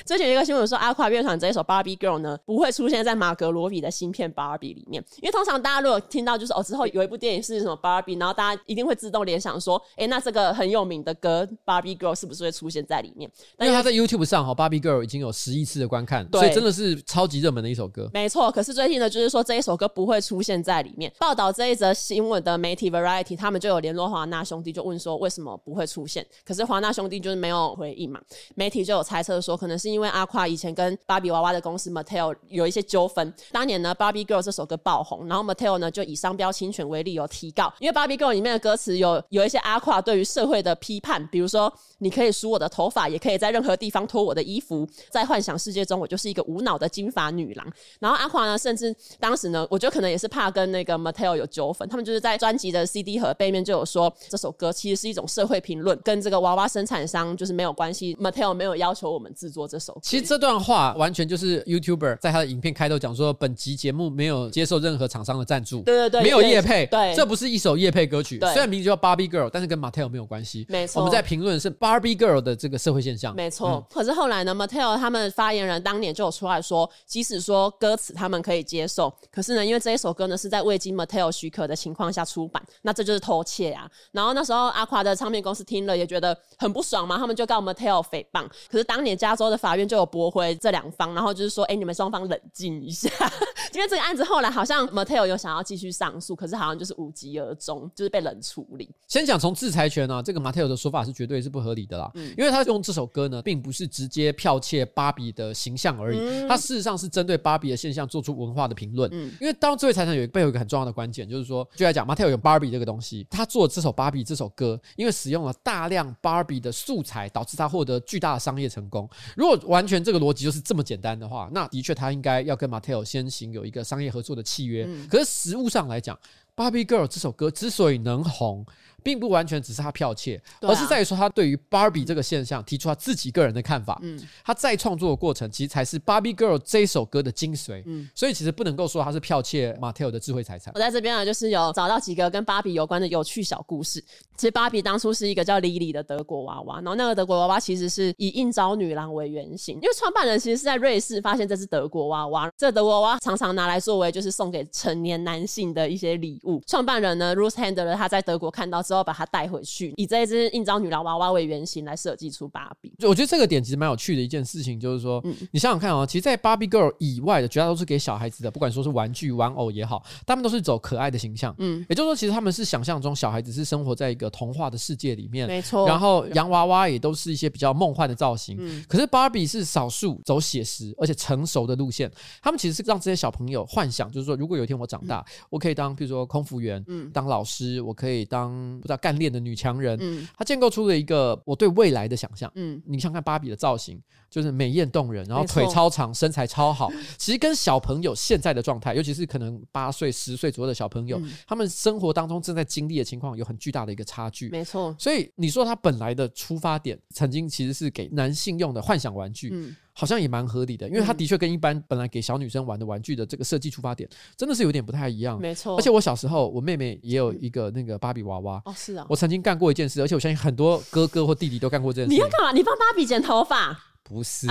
[0.10, 13.30] 最近有一个新闻说，阿垮乐团这一首《Barbie Girl》呢，不会出现在马格罗比的新片《Barbie》里面，因为通常大家如果听到就是哦之后有一部电影是什么 Barbie，然后大家一定会自动联想说，哎，那这个很有名的歌《Barbie Girl》是不是会出现在里面？
[13.60, 18.10] 因为他在 YouTube 上哈，《Barbie Girl》已经有十亿次的观看，所以真的是超级热门的一首歌。
[18.12, 21.14] 没错，可是最近呢，就是说这一首歌不会出现在里面。
[21.20, 26.26] 报道这一则新闻的媒体 Variety，他们就有联络华纳兄弟，就问说为什么不会出现？
[26.44, 28.20] 可是华纳兄弟就是没有回应嘛。
[28.56, 33.34] 媒体就有猜测说，可能是因为因为阿夸以前跟芭比娃娃的公司 Mattel 有一些纠纷。
[33.52, 41.70] 当年呢，《Barbie Girl》这首歌爆红，然后 Mattel 呢就以商标侵权为理由提告，因为《Barbie Girl》里面的歌词有有一些阿夸对于社会的批判，比如说
[42.00, 47.66] 你可以梳我的头发，也可以在任何地方脱我的衣服，在幻想世界中我就是一个无脑的金发女郎。
[48.00, 60.00] 然后阿华呢，甚至当时呢，我觉得可能也是怕跟那个 Mattel 有纠纷，他们就是在专辑的 CD 盒背面就有说这首歌其实是一种社会评论，跟这个娃娃生产商就是没有关系，Mattel 没有要求我们制作这首歌。
[60.04, 73.68] 其实这段话完全就是 YouTuber 在他的影片开头讲说，本集节目没有接受任何厂商的赞助，对对对，没有业配，对，这不是一首业配歌曲，对虽然名字叫 Barbie Girl，但是跟 Mattel 没有关系，没错，我们在评论是 Barbie Girl 的这个社会现象，没错。
[73.70, 83.90] 嗯、可是后来呢，Mattel 他们发言人当年就有出来说，即使说歌词他们可以接受，可是呢，因为这一首歌呢是在未经 Mattel 许可的情况下出版，那这就是偷窃啊。
[84.12, 88.48] 然后那时候阿夸的唱片公司听了也觉得很不爽嘛，他们就告 Mattel 诽谤。
[88.70, 93.10] 可是当年加州的法院就有驳回这两方，然后就是说，哎，你们双方冷静一下。
[93.74, 98.90] 因为这个案子后来好像 Mattel 有想要继续上诉，可是好像就是无疾而终，就是被冷处理。
[99.08, 109.10] 先讲从制裁权呢、啊，这个 Mattel 的说法是绝对是不合理的啦，嗯、因为他用这首歌呢，并不是直接剽窃芭比的形象而已，嗯、他事实上是针对芭比的现象做出文化的评论。
[109.14, 119.10] 嗯，因为当智慧财产有背后一个很重要的关键，就是说，就来讲 Mattel 有芭比这个东西，他做这首芭比这首歌，因为使用了大量芭比的素材，导致他获得巨大的商业成功。
[119.36, 124.86] 如果完全这个逻辑就是这么简单的话，那的确他应该要跟 Mattel 先行有一个商业合作的契约。
[124.88, 126.16] 嗯、可是实物上来讲，
[126.56, 128.66] 《Barbie Girl》这首歌之所以能红，
[129.00, 134.00] 并不完全只是他剽窃，啊、而是在于说他对于 Barbie 这个现象提出他自己个人的看法。
[134.02, 137.84] 嗯，他在创作的过程其实才是 Barbie Girl 这首歌的精髓。
[137.86, 140.72] 嗯，所以其实不能够说他是剽窃 Mattel 的智慧财产。
[140.76, 144.04] 我在这边呢，就是有找到几个跟芭比有关的有趣小故事。
[144.38, 156.62] 其实芭比当初是一个叫 Lily 的德国娃娃，然后那个德国娃娃其实是以应召女郎为原型，因为创办人其实是在瑞士发现这只德国娃娃，这德国娃娃常常拿来作为就是送给成年男性的一些礼物。
[156.66, 159.94] 创办人呢，Ruth Handler 他在德国看到之后，把它带回去。
[159.98, 171.54] 以这一只印章女郎娃娃为原型来设计出芭比，我觉得这个点其实蛮有趣的一件事情，就是说，你想想看啊，其实，在芭比 girl 以外的，绝大多数给小孩子的，不管说是玩具、玩偶也好，他们都是走可爱的形象。
[171.60, 175.88] 嗯，也就是说，其实他们是想象中小孩子是生活在一个童话的世界里面，没错。
[175.88, 178.58] 然后洋娃娃也都是一些比较梦幻的造型。
[178.60, 182.12] 嗯，可是芭比是少数走写实而且成熟的路线，
[182.42, 204.96] 他们其实是让这些小朋友幻想，就是说，如果有一天我长大，我可以当，比如说空服员，嗯，当老师，我可以当不知道干练的女强人，嗯，她建构出了一个我对未来的想象，嗯，你想看芭比的造型，就是美艳动人，然后腿超长，身材超好，其实跟小朋友现在的状态，尤其是可能八岁、十岁左右的小朋友，他们生活当中正在经历的情况有很巨大的一个差距，没错。
[204.98, 209.76] 所以你说她本来的出发点，曾经其实是给男性用的幻想玩具，嗯。
[210.00, 215.38] 好像也蛮合理的，因为他的确跟一般本来给小女生玩的玩具的这个设计出发点，真的是有点不太一样。
[215.38, 218.62] 没错，而且我小时候，我妹妹也有一个那个芭比娃娃。
[218.64, 219.06] 哦，是啊。
[219.10, 222.14] 我曾经干过一件事，而且我相信很多哥哥或弟弟都干过这件事。
[222.14, 222.54] 你要干嘛？
[222.54, 223.78] 你帮芭比剪头发？
[224.02, 224.48] 不是，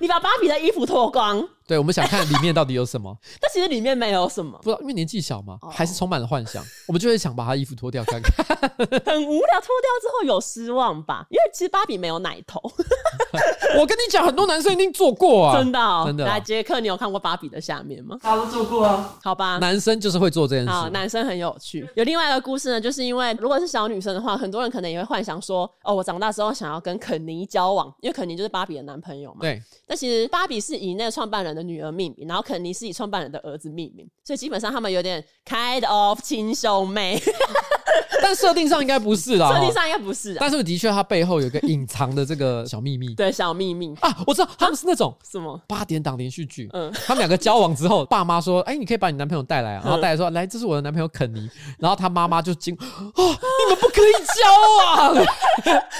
[0.00, 1.46] 你把芭比的衣服脱光。
[1.70, 8.44] 对，我们想看里面到底有什么， 但其实里面没有什么，不知道，因为年纪小嘛，还是充满了幻想，我们就会想把他衣服脱掉看看，
[9.06, 9.60] 很无聊。
[9.60, 11.24] 脱掉之后有失望吧？
[11.30, 12.60] 因为其实芭比没有奶头。
[13.78, 16.24] 我跟你讲，很多男生一定做过啊，真的，真的。
[16.24, 18.18] 来，杰克，你有看过芭比的下面吗？
[18.20, 19.16] 他都做过啊。
[19.22, 20.70] 好吧，男生就是会做这件事。
[20.70, 21.88] 好，男生很有趣。
[21.94, 29.38] 有另外一个故事呢，就是因为如果是小女生的话，很多人可能也会幻想说，哦，我长大之后想要跟肯尼交往，因为肯尼就是芭比的男朋友嘛。
[29.42, 29.62] 对。
[29.86, 32.44] 但其实芭比是以那个创办人的女儿命名，然后。
[32.50, 37.16] 肯尼是以创办人的儿子命名，所以基本上他们有点 kind of 亲兄妹，
[38.20, 39.52] 但设定上应该不是啦。
[39.54, 43.12] 设定上应该不是，但是的确他背后有一个隐藏的这个小秘密。
[43.14, 46.68] 对，小秘密啊，我知道他们是那种什么八点档连续剧。
[46.72, 51.48] 嗯，他们两个交往之后，爸妈说：“哎，你可以把你男朋友带来啊。”然后带来说：“来，这是我的男朋友肯尼。”
[51.78, 55.14] 然后他妈妈就惊：“哦，你们不可以交往！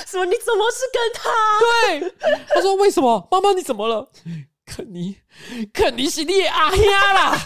[0.06, 1.30] 说你怎么是跟他？”
[2.10, 2.12] 对，
[2.54, 3.28] 他说：“为什么？
[3.30, 4.08] 妈妈你怎么了？”
[4.70, 5.16] 肯尼，
[5.72, 7.36] 肯尼是你阿兄啦，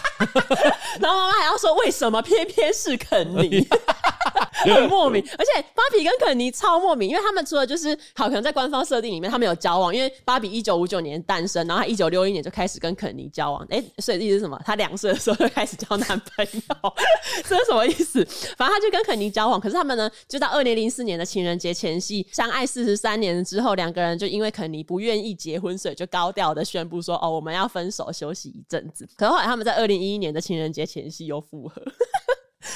[1.01, 3.67] 然后妈妈还要说为什么偏偏是肯尼？
[4.65, 5.23] 很莫名。
[5.37, 13.65] 而且芭比跟肯尼超莫名，因为他们除了就是好，可能在官方设定里面他们有交往，因为芭比一九五九年诞生，然后他一九六一年就开始跟肯尼交往。
[13.69, 14.59] 哎、欸，所以意思是什么？
[14.65, 16.93] 他两岁的时候就开始交男朋友，
[17.47, 18.25] 这是什么意思？
[18.57, 31.81] 反正他就跟肯尼交往，可是他们呢，就到二零零四年的情人节前夕相爱四十三年之后，两个人就因为肯尼不愿意结婚，所以就高调的宣布说：“哦，我们要分手，休息一阵子。”可是后来他们在二零一一年的情人节前夕又复合。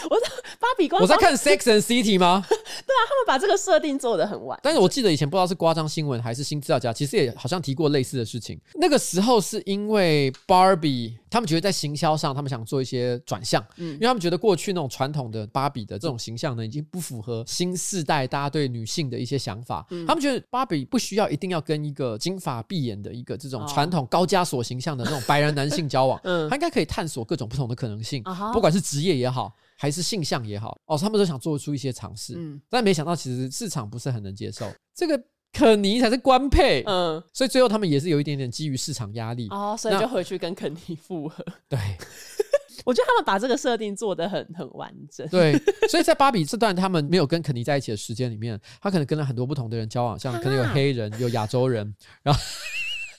[0.10, 0.16] 我
[0.60, 2.44] 芭比光，我在看《Sex and City》吗？
[2.48, 4.60] 对啊，他们把这个设定做的很晚。
[4.62, 8.60] 但是我记得以前不知道是夸张新闻还是新资料家，其实也好像提过类似的事情。
[8.76, 19.86] 那个时候是因为芭比，他们觉得在行销上，他们想做一些转向，嗯，因为他们觉得过去那种传统的芭比的这种形象呢，已经不符合新世代大家对女性的一些想法。
[19.92, 28.24] 嗯，他们觉得芭比不需要一定要跟一个金发碧眼的一个这种传统高加索形象的那种白人男性交往， 嗯，他应该可以探索各种不同的可能性，
[28.54, 29.54] 不管是职业也好。
[29.82, 34.70] 还是性向也好哦，他们都想做出一些尝试，嗯，但没想到其实市场不是很能接受。
[34.94, 35.18] 这个
[35.54, 41.42] 肯尼才是官配，嗯，所以最后他们也是有一点点基于市场压力哦，所以就回去跟肯尼复合。
[41.70, 41.80] 对，
[42.86, 45.26] 我觉得他们把这个设定做得很很完整。
[45.30, 45.58] 对，
[45.90, 52.42] 所以在芭比这段他们没有跟肯尼在一起的时间里面，他可能跟了很多不同的人交往，像可能有黑人、有亚洲人，然后。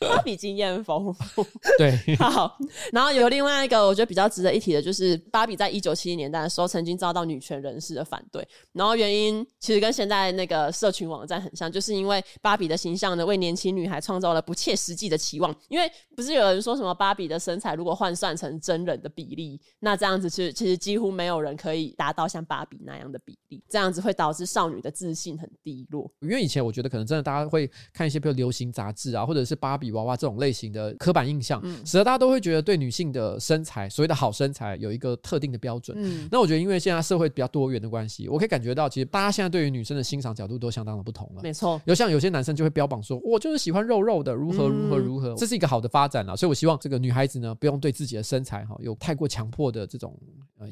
[0.09, 1.46] 芭比经验丰富，
[1.76, 2.57] 对， 好。
[2.90, 15.55] 然后有另外一个我觉得比较值得一提的，就是芭比在一九七零年代的时候曾经遭到女权人士的反对，然后原因其实跟现在那个社群网站很像，就是因为芭比的形象呢为年轻女孩创造了不切实际的期望。
[15.68, 26.11] 因为不是有人说什么芭比的身材如果换算成真人的比例，那这样子其实其实几乎没有人可以达到像芭比那样的比例，这样子会导致少女的自信很低落。
[26.20, 29.89] 因为以前我觉得可能真的大家会看一些比如流行杂志啊，或者是芭比。
[29.93, 35.97] 娃娃这种类型的刻板印象，使得大家都会觉得对女性的身材，所谓的好身材，有一个特定的标准。
[36.01, 41.43] 嗯，那我觉得，因为现在社会比较多元的关系，我可以感觉到，其实大家现在对于女生的欣赏角度都相当的不同了。
[41.43, 46.36] 没错，有像有些男生就会标榜说，我就是喜欢肉肉的，如何如何如何，这是一个好的发展了。
[46.36, 50.18] 所以我希望这个女孩子呢，不用对自己的身材哈有太过强迫的这种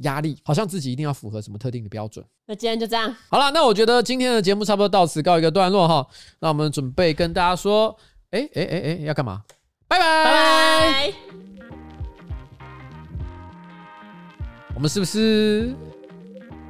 [0.03, 2.25] 压力，好像自己一定要符合什么特定的标准。
[2.47, 6.07] 那今天就这样好了，那我觉得今天的节目差不多到此告一个段落哈。
[6.41, 7.95] 那我们准备跟大家说，
[8.31, 9.43] 哎哎哎哎，要干嘛？
[9.89, 11.13] 拜拜拜拜！
[14.75, 15.75] 我们是不是？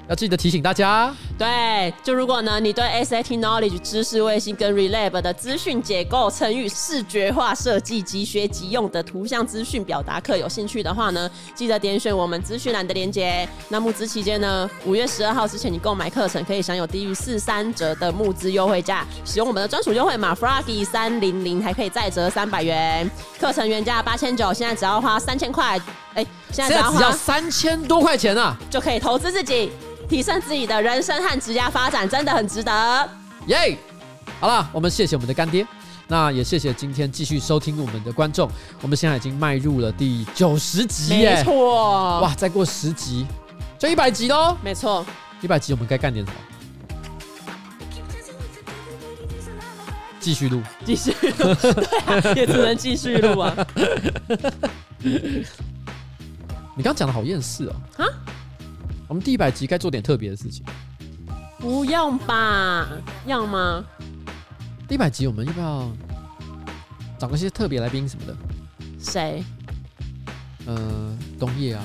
[0.08, 13.46] 要记得提醒大家，对，就如果呢，你对 SAT Knowledge 知识卫星跟 Relab 的资讯结构、成语视觉化设计、即学即用的图像资讯表达课有兴趣的话呢，记得点选我们资讯栏的链接。
[13.68, 23.08] 那募资期间呢，五月十二号之前你购买课程可以享有低于四三折的募资优惠价，使用我们的专属优惠码 Froggy 三零零还可以再折三百元。
[23.38, 25.78] 课程原价八千九，现在只要花三千块，
[26.14, 29.70] 哎，现在只要花三千多块钱啊，就可以投资自己。
[30.08, 33.10] 提升自己的人生和职业发展真的很值得，
[33.46, 33.76] 耶、yeah!！
[34.40, 35.66] 好了，我们谢谢我们的干爹，
[36.06, 38.50] 那也谢谢今天继续收听我们的观众。
[38.80, 43.26] 我们现在已经迈入了第九十集，没错，哇，再过十集
[43.78, 45.04] 就一百集喽，没错，
[45.42, 46.38] 一百集我们该干点什么？
[50.18, 53.54] 继续录，继续录，对啊，也只能继续录啊。
[56.74, 58.06] 你刚刚讲的好厌世哦，啊？
[59.08, 60.62] 我们第一百集该做点特别的事情，
[61.58, 62.86] 不用吧？
[63.26, 63.82] 要吗？
[64.86, 65.90] 第一百集我们要不要
[67.18, 68.36] 找个些特别来宾什么的？
[69.00, 69.42] 谁？
[70.66, 71.82] 呃，冬叶啊，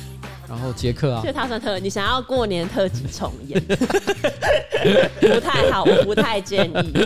[0.48, 1.22] 然后杰克啊。
[1.22, 3.62] 就他算特，你想要过年特辑重演？
[5.20, 6.94] 不太好，我不太建议。